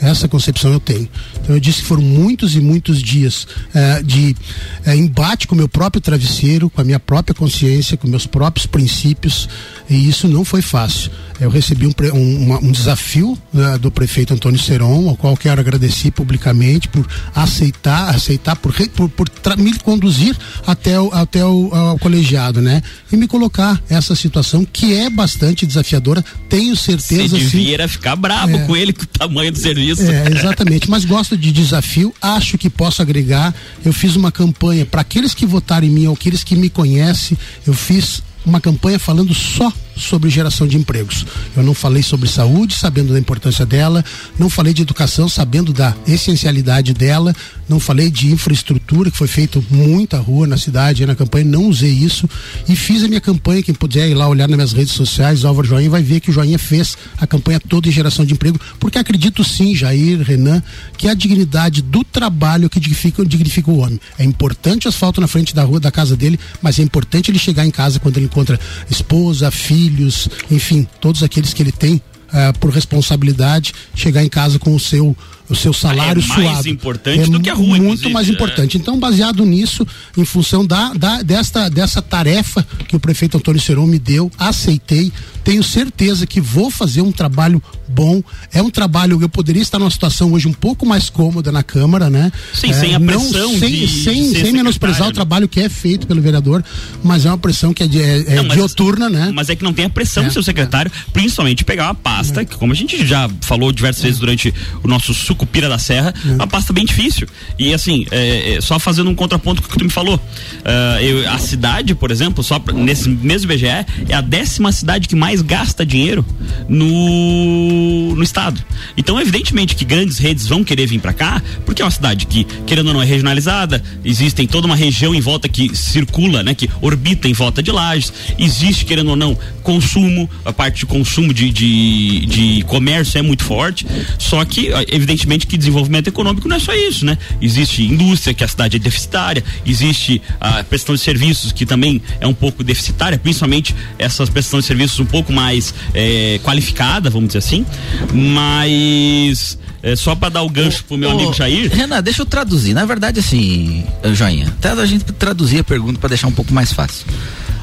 [0.01, 1.07] Essa concepção eu tenho.
[1.39, 4.35] Então eu disse que foram muitos e muitos dias eh, de
[4.83, 8.65] eh, embate com o meu próprio travesseiro, com a minha própria consciência, com meus próprios
[8.65, 9.47] princípios,
[9.87, 11.11] e isso não foi fácil.
[11.39, 16.11] Eu recebi um, um, um desafio né, do prefeito Antônio Seron, ao qual quero agradecer
[16.11, 20.35] publicamente por aceitar, aceitar por, por, por me conduzir
[20.67, 22.81] até, o, até o colegiado, né?
[23.11, 26.23] E me colocar essa situação que é bastante desafiadora.
[26.47, 27.29] Tenho certeza.
[27.29, 29.90] Você devia assim, ficar bravo é, com ele, com o tamanho do serviço.
[29.99, 30.89] É, exatamente.
[30.89, 33.53] Mas gosto de desafio, acho que posso agregar.
[33.83, 37.37] Eu fiz uma campanha para aqueles que votaram em mim, ou aqueles que me conhecem,
[37.65, 41.25] eu fiz uma campanha falando só sobre geração de empregos.
[41.55, 44.03] Eu não falei sobre saúde, sabendo da importância dela,
[44.37, 47.35] não falei de educação, sabendo da essencialidade dela,
[47.67, 51.91] não falei de infraestrutura, que foi feito muita rua na cidade, na campanha, não usei
[51.91, 52.29] isso
[52.67, 55.67] e fiz a minha campanha, quem puder ir lá olhar nas minhas redes sociais, Álvaro
[55.67, 58.97] Joinha, vai ver que o Joinha fez a campanha toda em geração de emprego, porque
[58.97, 60.61] acredito sim, Jair, Renan,
[60.97, 63.99] que a dignidade do trabalho que dignifica, dignifica o homem.
[64.17, 67.39] É importante o asfalto na frente da rua, da casa dele, mas é importante ele
[67.39, 69.47] chegar em casa quando ele encontra esposa,
[69.81, 74.79] filhos, enfim, todos aqueles que ele tem uh, por responsabilidade, chegar em casa com o
[74.79, 75.15] seu
[75.51, 76.69] o seu salário é mais suado.
[76.69, 78.31] importante é do que a rua, Muito mais é.
[78.31, 78.77] importante.
[78.77, 79.85] Então, baseado nisso,
[80.17, 85.11] em função da, da, desta, dessa tarefa que o prefeito Antônio Seron me deu, aceitei.
[85.43, 88.23] Tenho certeza que vou fazer um trabalho bom.
[88.53, 92.09] É um trabalho, eu poderia estar numa situação hoje um pouco mais cômoda na Câmara,
[92.09, 92.31] né?
[92.53, 93.51] Sim, é, sem a pressão.
[93.51, 96.63] Não, sem, de, sem, sem menosprezar o trabalho que é feito pelo vereador,
[97.03, 99.31] mas é uma pressão que é, de, é, não, mas, dioturna, né?
[99.33, 102.55] Mas é que não tem a pressão do seu secretário, principalmente pegar uma pasta, que
[102.55, 106.71] como a gente já falou diversas vezes durante o nosso sucupira da Serra, uma pasta
[106.71, 107.27] bem difícil.
[107.57, 110.15] E assim, é, é, só fazendo um contraponto com o que tu me falou.
[110.15, 115.07] Uh, eu, a cidade, por exemplo, só pra, nesse mesmo IBGE, é a décima cidade
[115.07, 116.25] que mais gasta dinheiro
[116.69, 118.61] no, no estado.
[118.95, 122.43] Então, evidentemente que grandes redes vão querer vir para cá, porque é uma cidade que,
[122.65, 126.69] querendo ou não, é regionalizada, existem toda uma região em volta que circula, né, que
[126.81, 131.49] orbita em volta de lajes, existe, querendo ou não, consumo, a parte de consumo de,
[131.49, 133.85] de, de comércio é muito forte,
[134.19, 137.17] só que, evidentemente, que desenvolvimento econômico não é só isso, né?
[137.41, 142.27] Existe indústria, que a cidade é deficitária, existe a prestação de serviços, que também é
[142.27, 147.39] um pouco deficitária, principalmente essas prestações de serviços um pouco mais é, qualificada, vamos dizer
[147.39, 147.65] assim,
[148.13, 151.71] mas é, só para dar o gancho pro meu amigo Jair.
[151.73, 152.73] Renan, deixa eu traduzir.
[152.73, 156.71] Na verdade, assim, Joinha, até a gente traduzir a pergunta para deixar um pouco mais
[156.71, 157.05] fácil.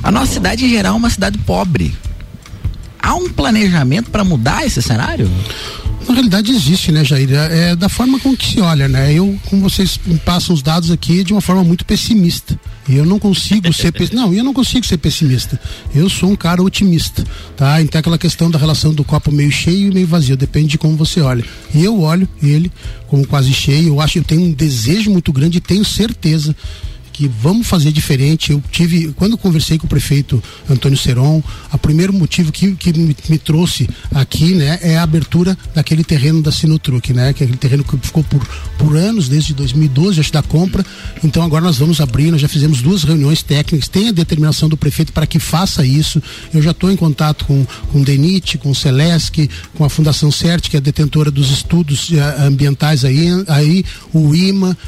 [0.03, 1.95] A nossa cidade em geral é uma cidade pobre.
[3.01, 5.31] Há um planejamento para mudar esse cenário?
[6.09, 7.31] Na realidade existe, né, Jair?
[7.31, 9.13] É, é da forma com que se olha, né?
[9.13, 12.59] Eu, como vocês me passam os dados aqui, de uma forma muito pessimista.
[12.89, 15.61] E eu não consigo ser não, eu não consigo ser pessimista.
[15.95, 17.23] Eu sou um cara otimista,
[17.55, 17.83] tá?
[17.83, 20.97] Então aquela questão da relação do copo meio cheio e meio vazio, depende de como
[20.97, 21.45] você olha.
[21.75, 22.73] E eu olho ele
[23.07, 23.89] como quase cheio.
[23.89, 26.57] Eu acho que eu tenho um desejo muito grande e tenho certeza
[27.19, 28.53] que vamos fazer diferente.
[28.53, 32.93] Eu tive, quando eu conversei com o prefeito Antônio Seron, o primeiro motivo que, que
[32.93, 37.45] me, me, trouxe aqui, né, é a abertura daquele terreno da Sinotruque, né, que é
[37.45, 38.47] aquele terreno que ficou por,
[38.79, 40.87] por anos, desde 2012, acho da compra.
[41.25, 44.77] Então agora nós vamos abrir, nós já fizemos duas reuniões técnicas, tem a determinação do
[44.77, 46.23] prefeito para que faça isso.
[46.55, 50.31] Eu já estou em contato com, com o DENIT, com o Celesc, com a Fundação
[50.31, 54.79] CERT, que é detentora dos estudos uh, ambientais aí, aí o IMA,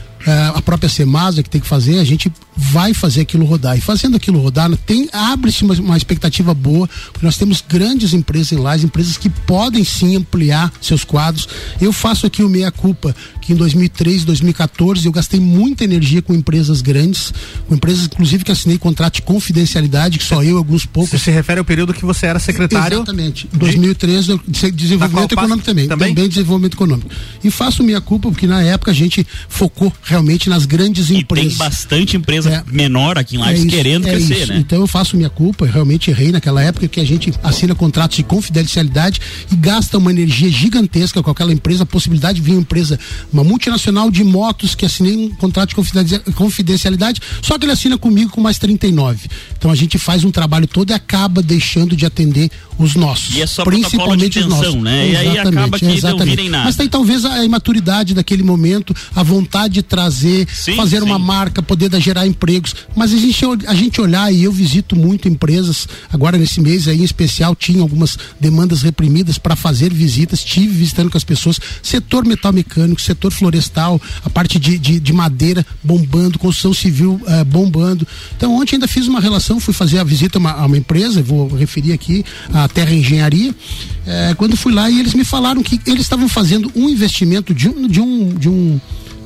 [0.54, 3.76] a própria Semasa que tem que fazer, a gente vai fazer aquilo rodar.
[3.76, 8.52] E fazendo aquilo rodar, tem abre-se uma, uma, expectativa boa, porque nós temos grandes empresas
[8.52, 11.48] em lá, empresas que podem sim ampliar seus quadros.
[11.80, 16.34] Eu faço aqui o meia culpa, que em 2013, 2014 eu gastei muita energia com
[16.34, 17.32] empresas grandes,
[17.68, 21.10] com empresas inclusive que assinei contrato de confidencialidade, que só eu alguns poucos.
[21.10, 22.98] Você se refere ao período que você era secretário?
[22.98, 23.48] Exatamente.
[23.52, 24.40] Em 2013 eu
[24.72, 27.10] desenvolvimento econômico também, também, também desenvolvimento econômico.
[27.42, 31.48] E faço minha culpa porque na época a gente focou realmente nas grandes e empresas.
[31.48, 34.52] Tem bastante empresa é, menor aqui em Lages é querendo é crescer, isso.
[34.52, 34.58] né?
[34.58, 38.16] Então eu faço minha culpa, eu realmente errei naquela época que a gente assina contratos
[38.16, 42.60] de confidencialidade e gasta uma energia gigantesca com aquela empresa, a possibilidade de vir uma
[42.60, 42.98] empresa,
[43.32, 48.30] uma multinacional de motos que assinei um contrato de confidencialidade, só que ele assina comigo
[48.30, 49.28] com mais 39.
[49.56, 53.34] Então a gente faz um trabalho todo e acaba deixando de atender os nossos.
[53.34, 54.82] E é só principalmente de tensão, os nossos.
[54.82, 55.08] né?
[55.08, 56.18] Exatamente, e aí acaba que exatamente.
[56.18, 56.64] não virem nada.
[56.64, 61.04] Mas tem talvez a imaturidade daquele momento, a vontade de trazer, sim, fazer sim.
[61.04, 62.74] uma marca, poder gerar empregos.
[62.96, 67.00] Mas a gente, a gente olhar, e eu visito muito empresas, agora nesse mês aí
[67.00, 72.24] em especial, tinha algumas demandas reprimidas para fazer visitas, tive visitando com as pessoas, setor
[72.24, 78.06] metal mecânico, setor florestal, a parte de, de, de madeira bombando, construção civil uh, bombando.
[78.36, 81.22] Então ontem ainda fiz uma relação, fui fazer a visita a uma, a uma empresa,
[81.22, 83.54] vou referir aqui, a Terra Engenharia,
[84.06, 87.68] é, quando fui lá e eles me falaram que eles estavam fazendo um investimento de
[87.68, 88.80] um, de um, de um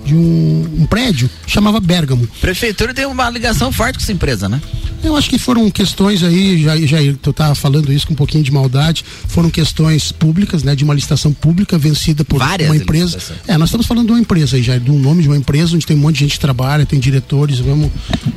[0.04, 2.28] de um, um, prédio chamava Bergamo.
[2.40, 4.60] Prefeitura tem uma ligação forte com essa empresa, né?
[5.02, 8.42] Eu acho que foram questões aí, já, já tu tá falando isso com um pouquinho
[8.42, 13.18] de maldade, foram questões públicas, né, de uma licitação pública vencida por Várias uma empresa.
[13.46, 15.74] É, nós estamos falando de uma empresa aí já, de um nome de uma empresa
[15.74, 17.90] onde tem um monte de gente que trabalha, tem diretores, vamos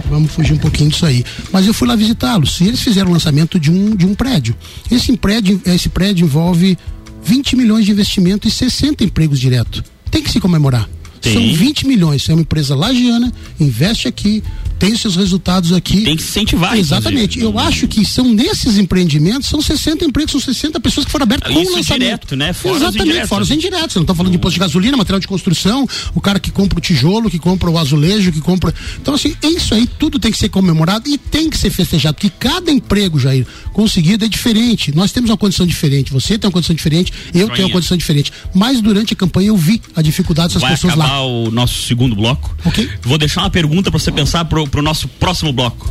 [0.09, 1.23] vamos fugir um pouquinho disso aí.
[1.51, 4.55] Mas eu fui lá visitá-los e eles fizeram o lançamento de um de um prédio.
[4.91, 6.77] Esse prédio, esse prédio envolve
[7.23, 9.83] 20 milhões de investimento e 60 empregos direto.
[10.09, 10.87] Tem que se comemorar.
[11.27, 11.33] Sim.
[11.33, 12.29] São 20 milhões.
[12.29, 14.43] É uma empresa lagiana, investe aqui,
[14.79, 16.01] tem seus resultados aqui.
[16.03, 17.39] Tem que incentivar Exatamente.
[17.39, 21.51] Eu acho que são nesses empreendimentos, são 60 empregos, são 60 pessoas que foram abertas
[21.51, 21.99] com Isso lançamento.
[21.99, 22.53] direto, né?
[22.53, 23.93] Fora Exatamente, fora os indiretos.
[23.93, 26.77] Você não está falando de imposto de gasolina, material de construção, o cara que compra
[26.77, 28.73] o tijolo, que compra o azulejo, que compra.
[29.01, 32.15] Então, assim, é isso aí tudo tem que ser comemorado e tem que ser festejado,
[32.15, 34.95] porque cada emprego, Jair, conseguido é diferente.
[34.95, 38.31] Nós temos uma condição diferente, você tem uma condição diferente, eu tenho uma condição diferente.
[38.53, 41.25] Mas durante a campanha eu vi a dificuldade dessas Vai pessoas acabar lá.
[41.25, 42.55] o nosso segundo bloco.
[42.65, 42.89] Ok.
[43.01, 45.89] Vou deixar uma pergunta para você pensar pro, pro nosso próximo bloco.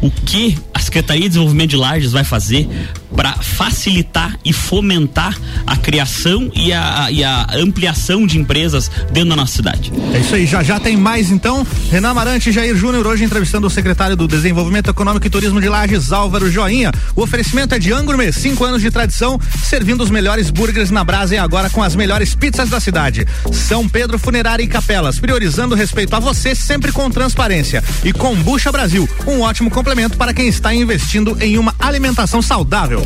[0.00, 2.68] O que a Secretaria de Desenvolvimento de Lages vai fazer
[3.14, 9.36] para facilitar e fomentar a criação e a, e a ampliação de empresas dentro da
[9.36, 9.92] nossa cidade?
[10.14, 11.66] É isso aí, já já tem mais então.
[11.90, 15.68] Renan Amarante e Jair Júnior hoje entrevistando o secretário do Desenvolvimento Econômico e Turismo de
[15.68, 16.92] Lages, Álvaro Joinha.
[17.16, 21.34] O oferecimento é de Angourmet, cinco anos de tradição, servindo os melhores burgers na brasa
[21.34, 23.26] e agora com as melhores pizzas da cidade.
[23.52, 24.18] São Pedro
[24.58, 27.82] Funerária e Capelas, priorizando o respeito a você sempre com transparência.
[28.04, 33.04] E Combucha Brasil, um ótimo complemento para quem está investindo em uma alimentação saudável.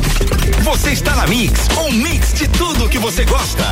[0.63, 3.63] Você está na Mix, um mix de tudo que você gosta.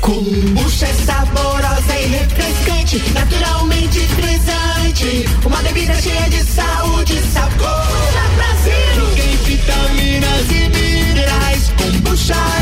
[0.00, 5.28] Kombucha é saborosa e refrescante, naturalmente frisante.
[5.44, 7.86] Uma bebida cheia de saúde e sabor.
[8.36, 9.16] Brasil!
[9.16, 11.72] Tem vitaminas e minerais.
[11.76, 12.61] Kombucha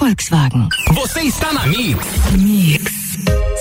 [0.00, 0.66] Volkswagen.
[0.94, 2.06] Você está na Mix.
[2.38, 2.99] Mix.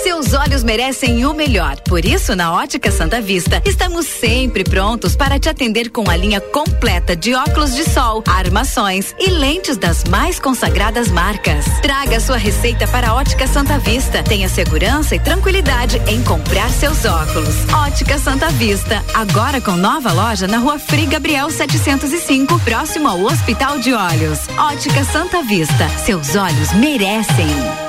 [0.10, 1.80] Seus olhos merecem o melhor.
[1.82, 6.42] Por isso, na Ótica Santa Vista, estamos sempre prontos para te atender com a linha
[6.42, 11.64] completa de óculos de sol, armações e lentes das mais consagradas marcas.
[11.84, 14.24] Traga sua receita para a Ótica Santa Vista.
[14.24, 17.72] Tenha segurança e tranquilidade em comprar seus óculos.
[17.72, 23.78] Ótica Santa Vista, agora com nova loja na Rua Frei Gabriel 705, próximo ao Hospital
[23.78, 24.40] de Olhos.
[24.58, 27.89] Ótica Santa Vista, seus olhos merecem.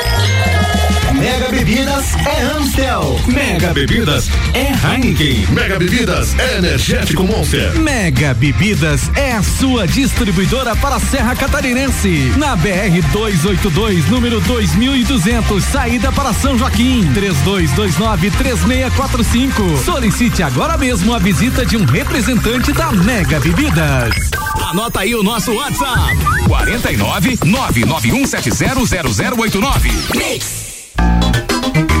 [1.21, 3.19] Mega Bebidas é Amstel.
[3.27, 5.45] Mega Bebidas é Heineken.
[5.51, 7.77] Mega Bebidas é Energético Monster.
[7.77, 12.33] Mega Bebidas é a sua distribuidora para a Serra Catarinense.
[12.37, 17.07] Na BR 282, número 2200, saída para São Joaquim.
[17.13, 19.77] 32293645.
[19.85, 24.15] Solicite agora mesmo a visita de um representante da Mega Bebidas.
[24.71, 26.17] Anota aí o nosso WhatsApp:
[26.47, 30.15] 49 991700089.
[30.15, 30.60] Mix.
[31.73, 32.00] thank you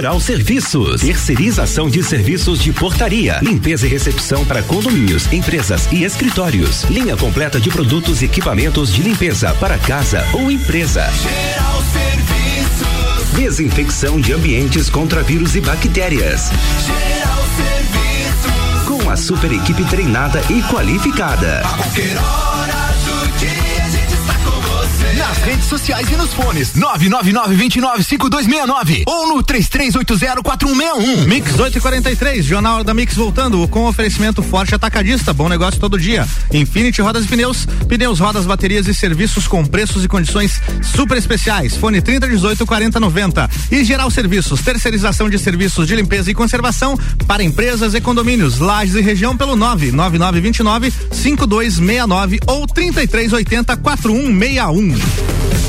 [0.00, 6.84] Geral Serviços, terceirização de serviços de portaria, limpeza e recepção para condomínios, empresas e escritórios.
[6.84, 11.02] Linha completa de produtos e equipamentos de limpeza para casa ou empresa.
[11.02, 13.36] Geral Serviços.
[13.36, 16.50] Desinfecção de ambientes contra vírus e bactérias.
[16.86, 19.02] Geral Serviços.
[19.02, 21.58] Com a super equipe treinada e qualificada.
[21.58, 25.12] A qualquer hora do dia a gente está com você.
[25.18, 31.26] Nas redes sociais e nos fones 999 29 5269 ou no 33804161.
[31.26, 36.26] Mix 843, Jornal da Mix voltando com oferecimento forte atacadista, bom negócio todo dia.
[36.52, 41.76] Infinity Rodas e Pneus, pneus, rodas, baterias e serviços com preços e condições super especiais.
[41.76, 46.98] Fone 3018 4090 e Geral Serviços, terceirização de serviços de limpeza e conservação
[47.28, 55.59] para empresas e condomínios, lajes e região pelo 99929 5269 ou 3380 4161.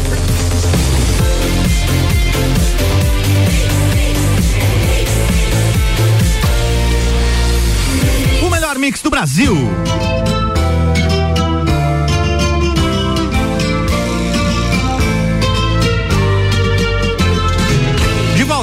[8.82, 10.11] Mix do Brasil.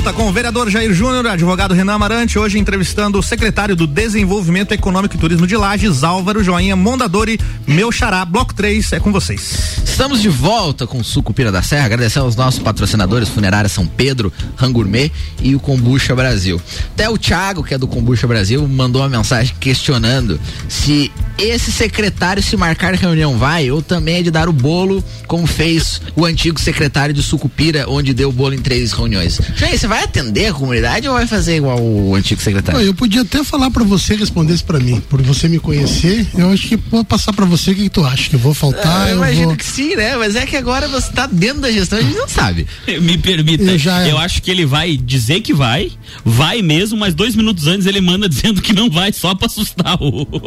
[0.09, 4.73] Volta com o vereador Jair Júnior, advogado Renan Amarante, hoje entrevistando o secretário do Desenvolvimento
[4.73, 9.79] Econômico e Turismo de Lages, Álvaro Joinha Mondadori, meu xará, bloco 3, é com vocês.
[9.85, 14.33] Estamos de volta com o Sucupira da Serra, agradecer aos nossos patrocinadores, Funerária São Pedro,
[14.57, 16.61] Rangourmet e o Combucha Brasil.
[16.95, 22.43] Até o Thiago, que é do Combucha Brasil, mandou uma mensagem questionando se esse secretário
[22.43, 26.61] se marcar reunião vai ou também é de dar o bolo, como fez o antigo
[26.61, 29.41] secretário de Sucupira, onde deu o bolo em três reuniões.
[29.57, 32.81] Jair, você vai atender a comunidade ou vai fazer igual o antigo secretário?
[32.81, 36.51] Eu podia até falar para você responder isso para mim, por você me conhecer, eu
[36.51, 39.03] acho que vou passar para você o que, que, tu acha, que eu vou faltar,
[39.03, 39.57] Ah, eu eu imagino vou...
[39.57, 40.17] que sim, né?
[40.17, 42.67] Mas é que agora você tá dentro da gestão, a gente não sabe.
[43.01, 45.91] Me permita, Eu eu, já- acho que ele vai dizer que vai,
[46.25, 49.97] vai mesmo, mas dois minutos antes ele manda dizendo que não vai, só pra assustar
[50.01, 50.27] o.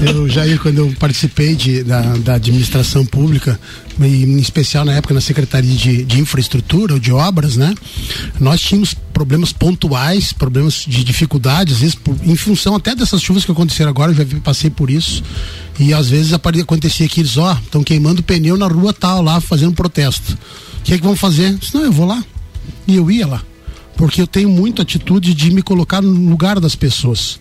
[0.00, 3.58] Eu, Jair, quando eu participei de, da, da administração pública,
[4.00, 7.74] em especial na época na Secretaria de, de Infraestrutura ou de Obras, né?
[8.38, 13.44] Nós tínhamos problemas pontuais, problemas de dificuldades, às vezes por- em função até dessas chuvas
[13.44, 15.22] que aconteceram agora, eu já passei por isso.
[15.78, 19.74] E às vezes acontecia que eles, ó, estão queimando pneu na rua tal, lá fazendo
[19.74, 20.38] protesto.
[20.78, 21.54] O que é que vão fazer?
[21.54, 22.22] Disse, não, eu vou lá.
[22.86, 23.42] E eu ia lá.
[23.96, 27.40] Porque eu tenho muita atitude de me colocar no lugar das pessoas.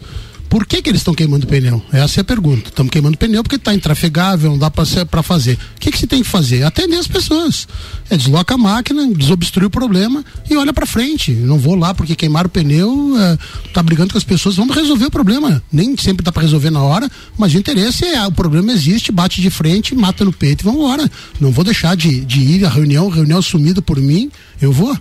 [0.49, 1.79] Por que, que eles estão queimando pneu?
[1.91, 2.69] Essa é a pergunta.
[2.69, 5.53] Estamos queimando pneu porque está intrafegável, não dá para fazer.
[5.75, 6.63] O que, que se tem que fazer?
[6.63, 7.67] Atender as pessoas.
[8.09, 11.31] É, desloca a máquina, desobstrui o problema e olha para frente.
[11.31, 13.37] Não vou lá porque queimaram o pneu, é,
[13.71, 14.55] tá brigando com as pessoas.
[14.55, 15.61] Vamos resolver o problema.
[15.71, 19.41] Nem sempre dá para resolver na hora, mas o interesse é: o problema existe, bate
[19.41, 21.11] de frente, mata no peito e vamos embora.
[21.39, 24.97] Não vou deixar de, de ir à reunião, reunião assumida por mim, eu vou.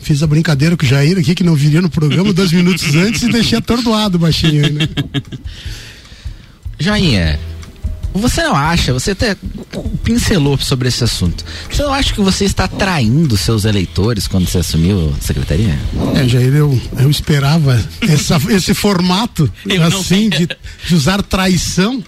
[0.00, 3.22] Fiz a brincadeira com o Jair aqui, que não viria no programa dois minutos antes
[3.22, 4.88] e deixei atordoado o baixinho aí, né?
[6.78, 7.38] Joinha,
[8.14, 9.36] você não acha, você até
[10.02, 11.44] pincelou sobre esse assunto.
[11.70, 15.78] Você não acha que você está traindo seus eleitores quando você assumiu a secretaria?
[16.14, 19.50] É, Jair, eu, eu esperava essa- esse formato
[19.86, 20.48] assim de,
[20.88, 22.02] de usar traição.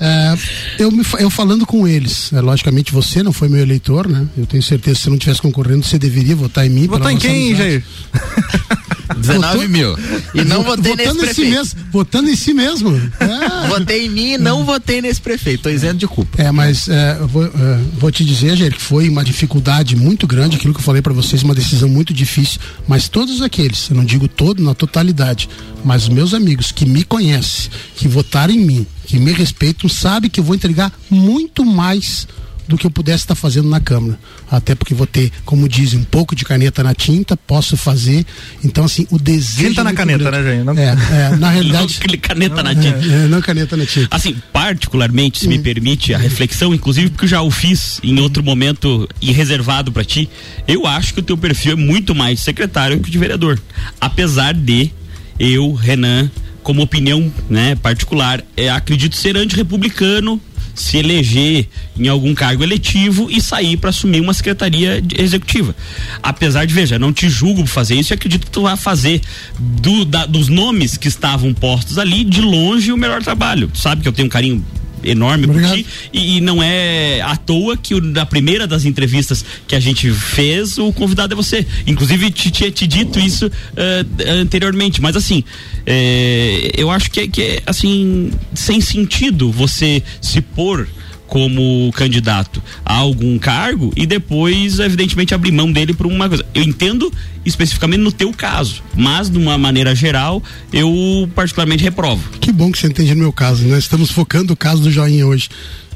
[0.00, 0.34] É,
[0.78, 4.26] eu, me eu falando com eles, é, logicamente você não foi meu eleitor, né?
[4.36, 6.86] Eu tenho certeza que se não tivesse concorrendo, você deveria votar em mim.
[6.86, 7.58] Votar em quem, amizade.
[7.58, 7.84] Jair?
[9.16, 9.96] 19 mil.
[10.34, 11.50] E não Vot- votei nesse votando em si prefeito.
[11.50, 12.96] mesmo, votando em si mesmo.
[13.20, 13.68] É.
[13.68, 15.64] Votei em mim e não votei nesse prefeito.
[15.64, 16.40] Tô isento de culpa.
[16.40, 17.50] É, mas é, vou, é,
[17.98, 21.12] vou te dizer, Jair, que foi uma dificuldade muito grande, aquilo que eu falei para
[21.12, 22.60] vocês, uma decisão muito difícil.
[22.88, 25.48] Mas todos aqueles, eu não digo todo na totalidade,
[25.84, 30.30] mas os meus amigos que me conhecem, que votaram em mim, que me respeitam, sabem
[30.30, 32.26] que eu vou entregar muito mais
[32.68, 34.16] do que eu pudesse estar fazendo na Câmara.
[34.48, 38.24] Até porque vou ter, como dizem, um pouco de caneta na tinta, posso fazer.
[38.62, 39.70] Então, assim, o desejo.
[39.70, 40.36] Tinta é na caneta, grande.
[40.44, 40.64] né, Jair?
[40.64, 41.98] Não- É, é, na realidade.
[42.08, 43.04] Não, caneta na tinta.
[43.04, 44.06] É, é, não caneta na tinta.
[44.14, 48.40] Assim, particularmente, se me permite a reflexão, inclusive porque eu já o fiz em outro
[48.40, 50.30] momento e reservado pra ti,
[50.68, 53.60] eu acho que o teu perfil é muito mais de secretário que de vereador.
[54.00, 54.92] Apesar de
[55.40, 56.30] eu, Renan,
[56.62, 60.40] como opinião né, particular, é, acredito ser antirrepublicano
[60.74, 65.74] se eleger em algum cargo eletivo e sair para assumir uma secretaria executiva.
[66.22, 69.20] Apesar de, veja, não te julgo por fazer isso e acredito que tu vai fazer
[69.58, 73.68] do- da- dos nomes que estavam postos ali, de longe, o melhor trabalho.
[73.68, 74.64] Tu sabe que eu tenho um carinho
[75.04, 79.44] enorme por ti e, e não é à toa que o, na primeira das entrevistas
[79.66, 81.66] que a gente fez o convidado é você.
[81.86, 84.04] Inclusive te tinha te dito isso eh,
[84.40, 85.00] anteriormente.
[85.00, 85.42] Mas assim
[85.86, 90.86] eh, eu acho que, é- que é assim sem sentido você se pôr
[91.30, 96.44] como candidato a algum cargo e depois, evidentemente, abrir mão dele por uma coisa.
[96.52, 97.10] Eu entendo
[97.46, 102.28] especificamente no teu caso, mas de uma maneira geral, eu particularmente reprovo.
[102.40, 103.64] Que bom que você entende no meu caso.
[103.66, 105.48] Nós estamos focando o caso do joinha hoje.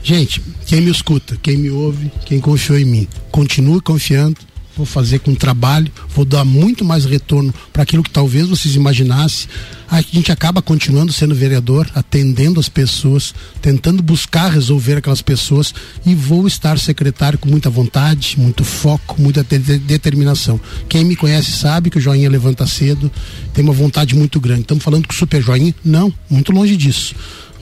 [0.04, 4.36] Gente, quem me escuta, quem me ouve, quem confiou em mim, continue confiando,
[4.76, 9.48] vou fazer com trabalho, vou dar muito mais retorno para aquilo que talvez vocês imaginassem.
[9.88, 16.14] A gente acaba continuando sendo vereador, atendendo as pessoas, tentando buscar resolver aquelas pessoas e
[16.14, 20.60] vou estar secretário com muita vontade, muito foco, muita de de determinação.
[20.88, 23.10] Quem me conhece sabe que o Joinha levanta cedo,
[23.52, 24.62] tem uma vontade muito grande.
[24.62, 25.74] Estamos falando que o Super Joinha?
[25.84, 27.14] Não, muito longe disso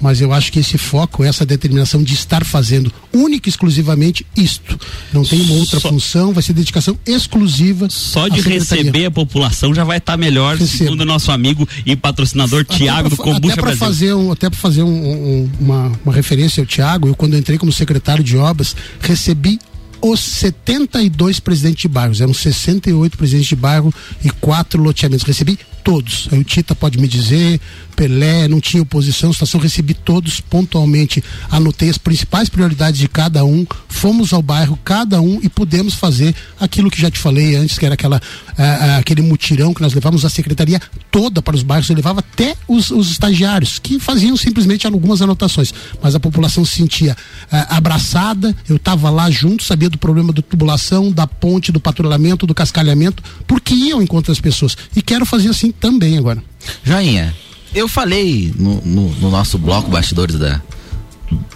[0.03, 4.79] mas eu acho que esse foco, essa determinação de estar fazendo única e exclusivamente isto.
[5.13, 5.89] Não tem uma outra Só...
[5.89, 7.89] função, vai ser dedicação exclusiva.
[7.89, 10.85] Só de receber a população já vai estar tá melhor, Recebo.
[10.85, 14.83] segundo nosso amigo e patrocinador Tiago do Combucha até para fazer um, Até para fazer
[14.83, 19.61] um, um, uma, uma referência ao Tiago, eu quando entrei como secretário de obras, recebi
[20.03, 22.21] os 72 presidentes de bairros.
[22.21, 23.95] Eram 68 presidentes de bairro
[24.25, 25.25] e quatro loteamentos.
[25.25, 26.29] Recebi todos.
[26.31, 27.61] Aí o Tita pode me dizer,
[27.95, 33.67] Pelé, não tinha oposição, situação, recebi todos pontualmente, anotei as principais prioridades de cada um,
[33.89, 37.85] fomos ao bairro, cada um, e pudemos fazer aquilo que já te falei antes, que
[37.85, 40.81] era aquela, uh, aquele mutirão que nós levávamos a secretaria
[41.11, 45.73] toda para os bairros, eu levava até os, os estagiários, que faziam simplesmente algumas anotações,
[46.03, 50.43] mas a população se sentia uh, abraçada, eu estava lá junto, sabia do problema da
[50.43, 55.49] tubulação, da ponte, do patrulhamento, do cascalhamento, porque iam encontrar as pessoas, e quero fazer
[55.49, 56.43] assim também agora.
[56.85, 57.35] Joinha,
[57.75, 60.61] eu falei no, no, no nosso bloco Bastidores da,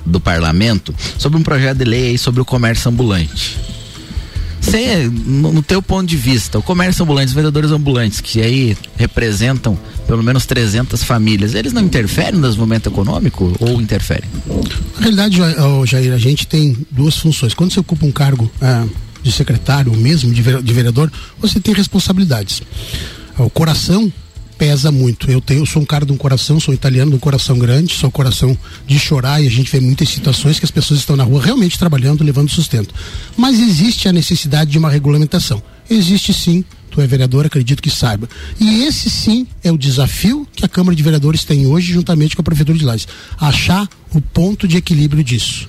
[0.04, 3.56] do Parlamento sobre um projeto de lei aí sobre o comércio ambulante.
[4.60, 8.76] Você, no, no teu ponto de vista, o comércio ambulante, os vendedores ambulantes, que aí
[8.96, 14.28] representam pelo menos 300 famílias, eles não interferem no desenvolvimento econômico ou interferem?
[14.96, 15.38] Na realidade,
[15.86, 17.54] Jair, a gente tem duas funções.
[17.54, 18.86] Quando você ocupa um cargo ah,
[19.22, 22.62] de secretário ou mesmo de vereador, você tem responsabilidades.
[23.38, 24.10] O coração
[24.56, 25.30] pesa muito.
[25.30, 27.92] Eu tenho, eu sou um cara de um coração, sou italiano de um coração grande,
[27.94, 28.56] sou coração
[28.86, 31.78] de chorar e a gente vê muitas situações que as pessoas estão na rua realmente
[31.78, 32.94] trabalhando, levando sustento.
[33.36, 35.62] Mas existe a necessidade de uma regulamentação.
[35.88, 38.28] Existe sim, tu é vereador, acredito que saiba.
[38.58, 42.40] E esse sim é o desafio que a Câmara de Vereadores tem hoje, juntamente com
[42.42, 43.06] a Prefeitura de Lages.
[43.38, 45.68] Achar o ponto de equilíbrio disso.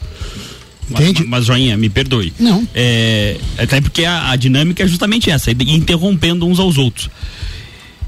[0.90, 1.20] Entende?
[1.20, 2.32] Mas, mas, Joinha, me perdoe.
[2.40, 2.66] Não.
[2.74, 7.10] É, até porque a, a dinâmica é justamente essa, interrompendo uns aos outros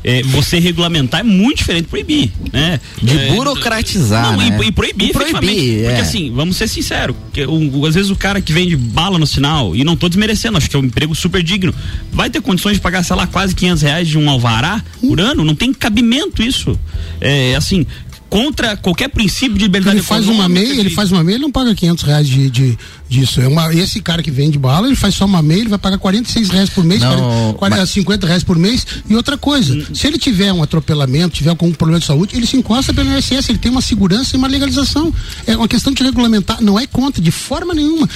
[0.04, 2.80] é, você regulamentar é muito diferente de proibir, né?
[3.02, 4.60] De é, burocratizar, não, né?
[4.62, 5.88] e, e, proibir, e proibir é.
[5.88, 9.28] Porque assim, vamos ser sinceros, que, um, às vezes o cara que vende bala no
[9.28, 11.74] sinal, e não estou desmerecendo, acho que é um emprego super digno,
[12.12, 15.44] vai ter condições de pagar, sei lá, quase 500 reais de um alvará por ano?
[15.44, 16.80] Não tem cabimento isso.
[17.20, 17.86] É, assim,
[18.30, 21.52] contra qualquer princípio de liberdade ele faz uma meia, ele faz uma meia, ele não
[21.52, 22.78] paga 500 reais de, de
[23.08, 23.42] disso.
[23.42, 25.98] É uma, esse cara que vende bala, ele faz só uma meia, ele vai pagar
[25.98, 27.90] 46 reais por mês, não, 40, mas...
[27.90, 28.86] 50 reais por mês.
[29.10, 29.84] E outra coisa, hum.
[29.94, 33.50] se ele tiver um atropelamento, tiver algum problema de saúde, ele se encosta pelo INSS,
[33.50, 35.14] ele tem uma segurança e uma legalização.
[35.48, 38.08] É uma questão de regulamentar, não é contra de forma nenhuma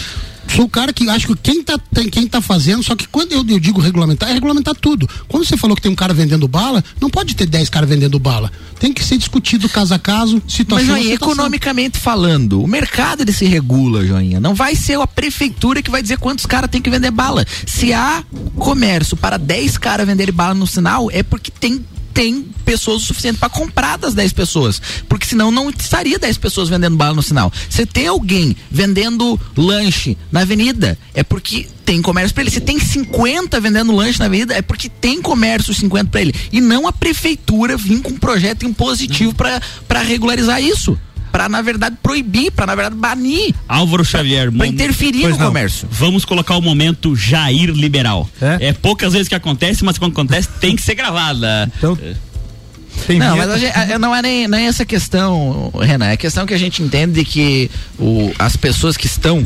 [0.48, 3.32] sou o cara que acho que quem tá, tem, quem tá fazendo, só que quando
[3.32, 5.08] eu, eu, digo regulamentar, é regulamentar tudo.
[5.28, 8.20] Quando você falou que tem um cara vendendo bala, não pode ter 10 caras vendendo
[8.20, 8.52] bala.
[8.80, 13.32] Tem que ser discutido caso a caso, situação Mas, Joinha, economicamente falando, o mercado ele
[13.32, 14.40] se regula, Joinha.
[14.40, 17.46] Não vai ser a prefeitura que vai dizer quantos caras tem que vender bala.
[17.66, 18.24] Se há
[18.56, 21.84] comércio para 10 caras venderem bala no sinal, é porque tem
[22.14, 24.82] tem pessoas o suficiente para comprar das 10 pessoas.
[25.10, 27.52] Porque senão não estaria 10 pessoas vendendo bala no sinal.
[27.70, 32.52] Se tem alguém vendendo lanche na avenida, é porque tem comércio para ele.
[32.52, 36.36] Se tem 50 vendendo lanche na avenida, é porque tem comércio 50 para ele.
[36.52, 40.98] E não a prefeitura vir com um projeto impositivo para regularizar isso
[41.34, 43.56] para na verdade proibir, para na verdade banir.
[43.68, 45.48] Álvaro Xavier, para interferir no não.
[45.48, 45.88] comércio.
[45.90, 48.30] Vamos colocar o momento Jair liberal.
[48.40, 48.68] É?
[48.68, 51.72] é poucas vezes que acontece, mas quando acontece tem que ser gravada.
[51.76, 52.14] Então, é.
[53.06, 56.06] Tem não, mas gente, não é nem, nem essa questão, Renan.
[56.08, 57.70] É a questão que a gente entende que
[58.00, 59.46] o, as pessoas que estão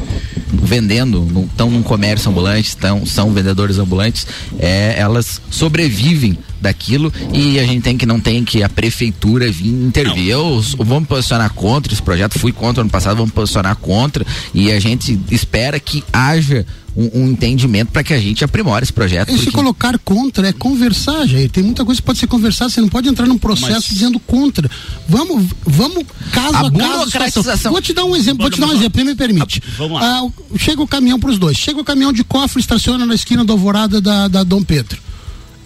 [0.52, 4.28] vendendo, estão num comércio ambulante, estão, são vendedores ambulantes,
[4.60, 9.70] é, elas sobrevivem daquilo e a gente tem que não tem que a prefeitura vir
[9.70, 10.30] intervir.
[10.30, 14.26] Eu, eu vou me posicionar contra esse projeto, fui contra ano passado, vamos posicionar contra
[14.54, 16.66] e a gente espera que haja
[16.98, 19.30] um, um entendimento para que a gente aprimore esse projeto.
[19.30, 19.46] E porque...
[19.46, 21.50] se colocar contra é conversar, Jair.
[21.50, 23.86] Tem muita coisa que pode ser conversada, você não pode entrar num processo Mas...
[23.86, 24.70] dizendo contra.
[25.08, 27.70] Vamos, vamos caso a, a caso.
[27.70, 29.62] Vou te dar um exemplo, vou te dar um exemplo, me permite.
[29.64, 30.22] Ah, vamos lá.
[30.22, 31.56] Ah, chega o caminhão para os dois.
[31.56, 35.08] Chega o caminhão de cofre, estaciona na esquina da Alvorada da, da Dom Pedro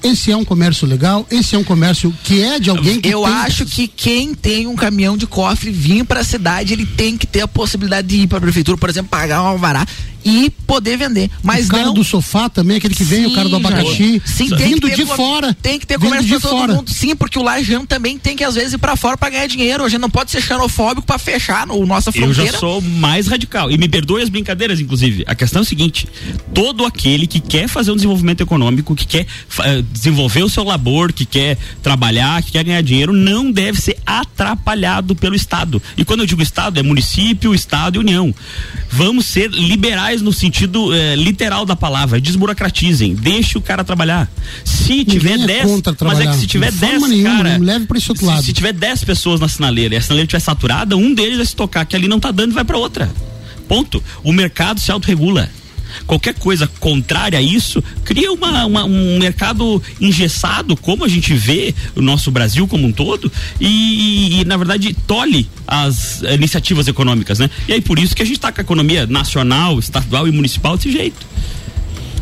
[0.04, 3.24] esse é um comércio legal, esse é um comércio que é de alguém que Eu
[3.24, 3.34] tem...
[3.34, 7.28] acho que quem tem um caminhão de cofre vir para a cidade, ele tem que
[7.28, 9.86] ter a possibilidade de ir para a prefeitura, por exemplo, pagar um alvará
[10.24, 11.30] e poder vender.
[11.44, 11.94] Mas o cara não...
[11.94, 15.54] do sofá também, aquele que vem, o cara do abacaxi, Sim, vindo tem de fora.
[15.62, 16.74] Tem que ter comércio de pra todo fora.
[16.76, 16.92] mundo.
[16.92, 19.84] Sim, porque o lajano também tem que às vezes ir pra fora pra ganhar dinheiro.
[19.84, 22.52] A gente não pode ser xenofóbico pra fechar no nossa Eu fronteira.
[22.52, 23.72] já sou mais radical.
[23.72, 25.24] E me perdoe as brincadeiras, inclusive.
[25.28, 26.08] A questão é o seguinte:
[26.54, 29.26] todo aquele que quer fazer um desenvolvimento econômico, que quer
[29.60, 33.98] eh, desenvolver o seu labor, que quer trabalhar, que quer ganhar dinheiro, não deve ser
[34.06, 35.82] atrapalhado pelo Estado.
[35.98, 38.34] E quando eu digo Estado, é município, Estado e União.
[38.90, 42.20] Vamos ser liberais no sentido eh, literal da palavra.
[42.20, 43.14] Desburocratizem.
[43.14, 44.28] Deixe o cara trabalhar.
[44.66, 45.66] Se tiver Ninguém é 10.
[45.72, 47.58] contra mas é que se tiver De forma 10, nenhuma, cara.
[47.60, 48.44] leve pra esse outro se- lado.
[48.44, 51.56] Se tiver 10 pessoas na sinaleira e a sinaleira estiver saturada, um deles vai se
[51.56, 53.10] tocar que ali não tá dando e vai para outra.
[53.68, 54.04] Ponto.
[54.24, 55.50] O mercado se autorregula.
[56.08, 61.74] Qualquer coisa contrária a isso cria uma, uma- um mercado engessado, como a gente vê
[61.96, 67.40] o nosso Brasil como um todo, e, e, na verdade tolhe as eh, iniciativas econômicas,
[67.40, 67.50] né?
[67.68, 70.76] E aí por isso que a gente está com a economia nacional, estadual e municipal
[70.76, 71.26] desse jeito.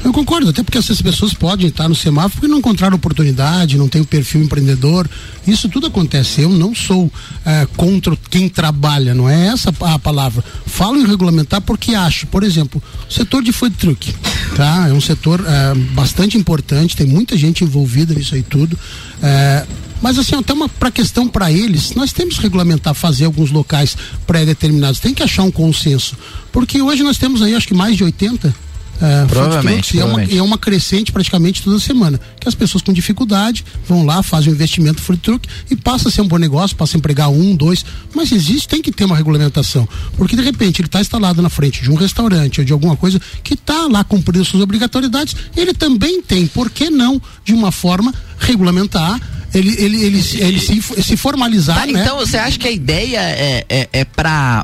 [0.01, 3.89] Eu concordo, até porque essas pessoas podem estar no semáforo porque não encontraram oportunidade, não
[3.89, 5.09] tem o perfil empreendedor.
[5.45, 6.41] Isso tudo acontece.
[6.41, 7.11] Eu não sou
[7.45, 10.43] eh, contra quem trabalha, não é essa a palavra.
[10.65, 14.15] Falo em regulamentar porque acho, por exemplo, o setor de food truck,
[14.55, 14.87] tá?
[14.87, 18.79] É um setor eh, bastante importante, tem muita gente envolvida nisso aí tudo.
[19.21, 19.65] Eh,
[20.01, 23.97] mas assim, até uma pra questão para eles, nós temos que regulamentar, fazer alguns locais
[24.25, 25.01] pré-determinados.
[25.01, 26.15] Tem que achar um consenso.
[26.53, 28.68] Porque hoje nós temos aí, acho que mais de 80
[29.01, 32.19] é, Provavelmente, trucks, e é, uma, e é uma crescente praticamente toda semana.
[32.39, 36.11] Que as pessoas com dificuldade vão lá, fazem um investimento food truck e passa a
[36.11, 37.85] ser um bom negócio, passa a empregar um, dois.
[38.13, 39.87] Mas existe, tem que ter uma regulamentação.
[40.17, 43.19] Porque de repente ele está instalado na frente de um restaurante ou de alguma coisa
[43.43, 48.13] que está lá cumprindo suas obrigatoriedades, ele também tem, por que não, de uma forma,
[48.39, 49.19] regulamentar.
[49.53, 52.01] Ele, ele, ele, se- ele se, se formalizar, Tá, né?
[52.03, 54.63] Então você acha que a ideia é, é, é pra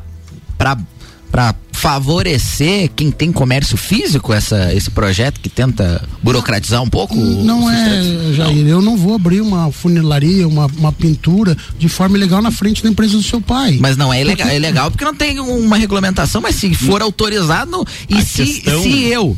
[1.86, 7.16] favorecer quem tem comércio físico, essa, esse projeto que tenta burocratizar um pouco?
[7.16, 12.42] Não é, Jair, eu não vou abrir uma funilaria, uma, uma pintura de forma ilegal
[12.42, 13.78] na frente da empresa do seu pai.
[13.80, 17.86] Mas não é ilegal, é legal porque não tem uma regulamentação, mas se for autorizado
[18.10, 19.38] e A se, questão- se eu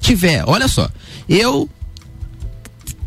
[0.00, 0.88] tiver, olha só,
[1.28, 1.68] eu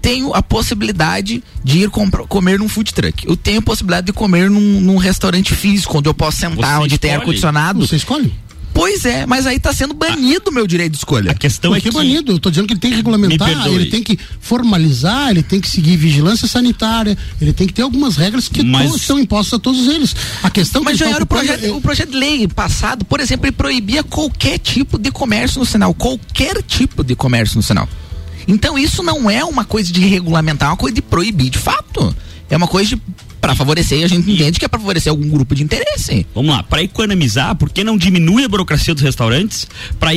[0.02, 1.90] tenho a possibilidade de ir
[2.28, 3.26] comer num food truck.
[3.26, 6.84] Eu tenho a possibilidade de comer num, num restaurante físico, onde eu posso sentar, Você
[6.84, 7.22] onde tem escolhe.
[7.22, 7.88] ar-condicionado.
[7.88, 8.34] Você escolhe?
[8.74, 11.32] Pois é, mas aí tá sendo banido o meu direito de escolha.
[11.32, 11.96] A questão Por é que que.
[11.96, 12.32] banido?
[12.32, 15.60] Eu tô dizendo que ele tem que Me regulamentar, ele tem que formalizar, ele tem
[15.60, 19.88] que seguir vigilância sanitária, ele tem que ter algumas regras que Mas- impostas a todos
[19.88, 20.16] eles.
[20.42, 22.48] A questão Mas que já ele tá era o projeto, é- o projeto de lei
[22.48, 27.58] passado, por exemplo, ele proibia qualquer tipo de comércio no sinal, qualquer tipo de comércio
[27.58, 27.88] no sinal.
[28.48, 32.16] Então isso não é uma coisa de regulamentar, é uma coisa de proibir de fato.
[32.50, 33.02] É uma coisa de
[33.42, 36.26] para favorecer, e a gente entende que é para favorecer algum grupo de interesse.
[36.34, 39.68] Vamos lá, para economizar, por que não diminui a burocracia dos restaurantes
[40.00, 40.12] para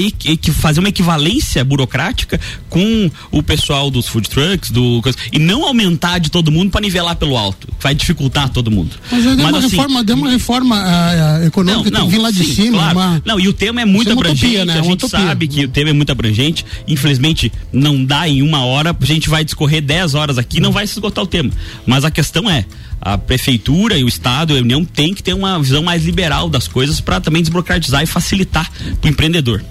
[0.52, 5.02] fazer uma equivalência burocrática com o pessoal dos food trucks, do
[5.32, 8.90] e não aumentar de todo mundo para nivelar pelo alto, que vai dificultar todo mundo.
[9.10, 12.18] Mas aí deu uma assim, reforma, deu uma reforma ah, ah, econômica tem que vir
[12.18, 12.78] lá de sim, cima.
[12.78, 12.98] claro.
[12.98, 14.74] uma- Não, e o tema é muito é abrangente, utopia, né?
[14.74, 15.26] a É gente utopia.
[15.26, 19.28] sabe que o tema é muito abrangente, infelizmente não dá em uma hora, a gente
[19.30, 21.50] vai discorrer 10 horas aqui, não vai se esgotar o tema.
[21.86, 22.64] Mas a questão é,
[23.00, 26.68] a prefeitura e o estado a União tem que ter uma visão mais liberal das
[26.68, 29.62] coisas para também desburocratizar e facilitar para o empreendedor.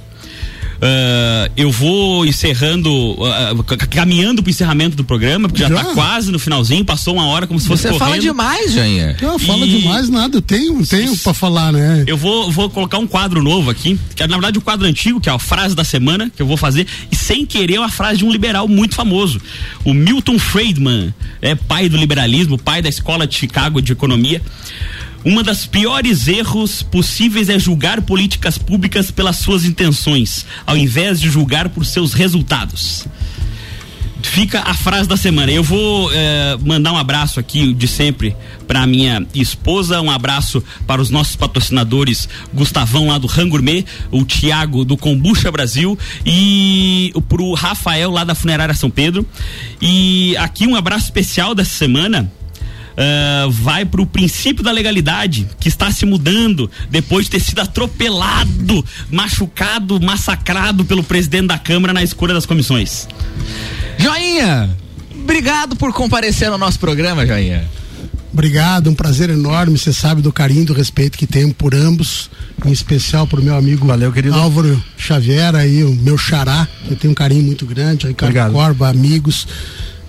[0.85, 2.89] Ah, eu vou encerrando,
[3.69, 5.75] c- caminhando para o encerramento do programa, porque já Já?
[5.81, 8.21] está quase no finalzinho, passou uma hora como se fosse Você fala correndo.
[8.23, 9.15] demais, Jair.
[9.21, 12.03] Não, fala E- demais nada, eu tenho, tenho pra falar, né?
[12.05, 15.21] Eu vou, vou colocar um quadro novo aqui, que é na verdade o quadro antigo,
[15.21, 17.89] que é a frase da semana, que eu vou fazer, e sem querer é uma
[17.89, 19.39] frase de um liberal muito famoso.
[19.85, 24.41] O Milton Friedman, é pai do liberalismo, pai da escola de Chicago de economia.
[25.25, 31.29] Uma das piores erros possíveis é julgar políticas públicas pelas suas intenções, ao invés de
[31.29, 33.05] julgar por seus resultados
[34.23, 35.51] fica a frase da semana.
[35.51, 38.35] Eu vou eh, mandar um abraço aqui de sempre
[38.67, 44.85] para minha esposa, um abraço para os nossos patrocinadores Gustavão lá do Rangourmet, o Tiago
[44.85, 49.25] do Combucha Brasil e pro Rafael lá da Funerária São Pedro.
[49.81, 52.31] E aqui um abraço especial dessa semana.
[52.97, 57.59] Ah, vai para o princípio da legalidade que está se mudando depois de ter sido
[57.59, 63.07] atropelado, machucado, massacrado pelo presidente da Câmara na escolha das comissões.
[63.97, 64.69] Joinha,
[65.21, 67.67] obrigado por comparecer no nosso programa, Joinha.
[68.31, 69.77] Obrigado, um prazer enorme.
[69.77, 72.31] Você sabe do carinho, do respeito que tenho por ambos,
[72.65, 74.33] em especial pro meu amigo Valeu, querido.
[74.33, 78.53] Álvaro Xavier, aí, o meu xará, que eu tenho um carinho muito grande, Ricardo Obrigado.
[78.53, 79.47] Corba, amigos.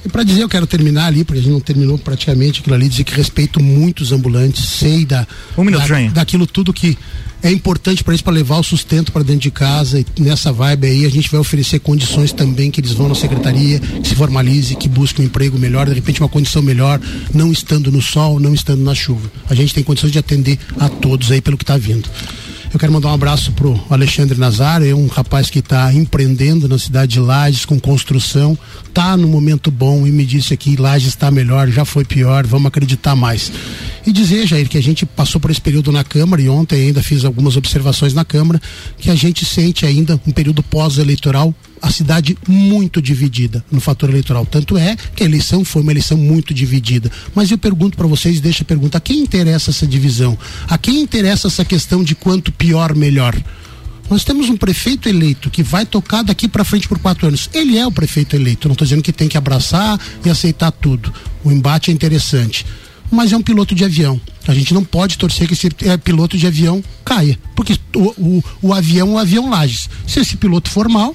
[0.05, 2.89] E para dizer, eu quero terminar ali, porque a gente não terminou praticamente aquilo ali,
[2.89, 5.27] dizer que respeito muito os ambulantes, sei da,
[5.57, 6.99] Um da- daquilo tudo que
[7.43, 10.87] é importante para eles para levar o sustento para dentro de casa e nessa vibe
[10.87, 14.75] aí a gente vai oferecer condições também que eles vão na secretaria, que se formalize,
[14.77, 16.99] que busquem um emprego melhor, de repente uma condição melhor,
[17.35, 19.31] não estando no sol, não estando na chuva.
[19.49, 22.09] A gente tem condições de atender a todos aí pelo que está vindo.
[22.75, 26.77] Eu quero mandar um abraço pro Alexandre Nazário, é um rapaz que está empreendendo na
[26.77, 28.59] cidade de Lages com construção,
[28.93, 32.67] tá no momento bom e me disse aqui Lages está melhor, já foi pior, vamos
[32.67, 33.53] acreditar mais.
[34.05, 37.01] E dizer, Jair, que a gente passou por esse período na Câmara e ontem ainda
[37.01, 38.61] fiz algumas observações na Câmara,
[38.99, 41.55] que a gente sente ainda um período pós-eleitoral
[41.85, 44.47] a cidade muito dividida no fator eleitoral.
[44.47, 47.13] Tanto é que a eleição foi uma eleição muito dividida.
[47.35, 50.37] Mas eu pergunto para vocês, deixa a pergunta, a quem interessa essa divisão?
[50.67, 53.37] A quem interessa essa questão de quanto pior, melhor?
[54.09, 57.51] Nós temos um prefeito eleito que vai tocar daqui para frente por quatro anos.
[57.53, 58.67] Ele é o prefeito eleito.
[58.67, 61.13] Não estou dizendo que tem que abraçar e aceitar tudo.
[61.45, 62.65] O embate é interessante.
[63.11, 64.19] Mas é um piloto de avião.
[64.49, 67.39] A gente não pode torcer que esse é, piloto de avião caia.
[67.55, 69.91] Porque o, o, o avião é avião Lages.
[70.07, 71.15] Se esse piloto for mal,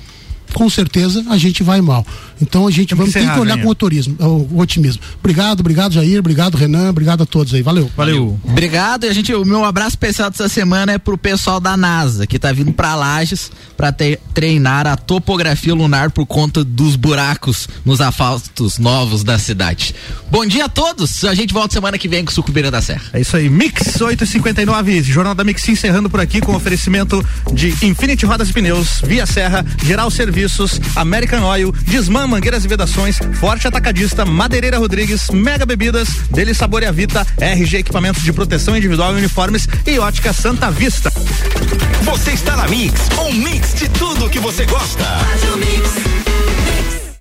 [0.54, 2.06] com certeza a gente vai mal.
[2.42, 5.02] Então a gente vamos, tem que olhar com otimismo, o otimismo.
[5.20, 7.62] Obrigado, obrigado Jair, obrigado Renan, obrigado a todos aí.
[7.62, 7.90] Valeu.
[7.96, 8.40] Valeu.
[8.44, 9.06] Obrigado.
[9.06, 12.40] E a gente, o meu abraço especial dessa semana é pro pessoal da NASA, que
[12.40, 13.96] tá vindo para Lages para
[14.34, 19.96] treinar a topografia lunar por conta dos buracos nos asfaltos novos da cidade.
[20.30, 21.24] Bom dia a todos.
[21.24, 23.04] A gente volta semana que vem com Sucubira da Serra.
[23.14, 23.50] É isso aí.
[23.50, 29.02] Mix 859, Jornal da Mix encerrando por aqui com oferecimento de Infinity Rodas e Pneus,
[29.04, 30.10] Via Serra, Geral
[30.40, 36.82] Serviços, American Oil, Desmã Mangueiras e Vedações, Forte Atacadista, Madeireira Rodrigues, Mega Bebidas, Dele Sabor
[36.82, 41.12] e a Vita, RG Equipamentos de Proteção Individual e Uniformes e Ótica Santa Vista.
[42.04, 45.04] Você está na Mix, um mix de tudo que você gosta.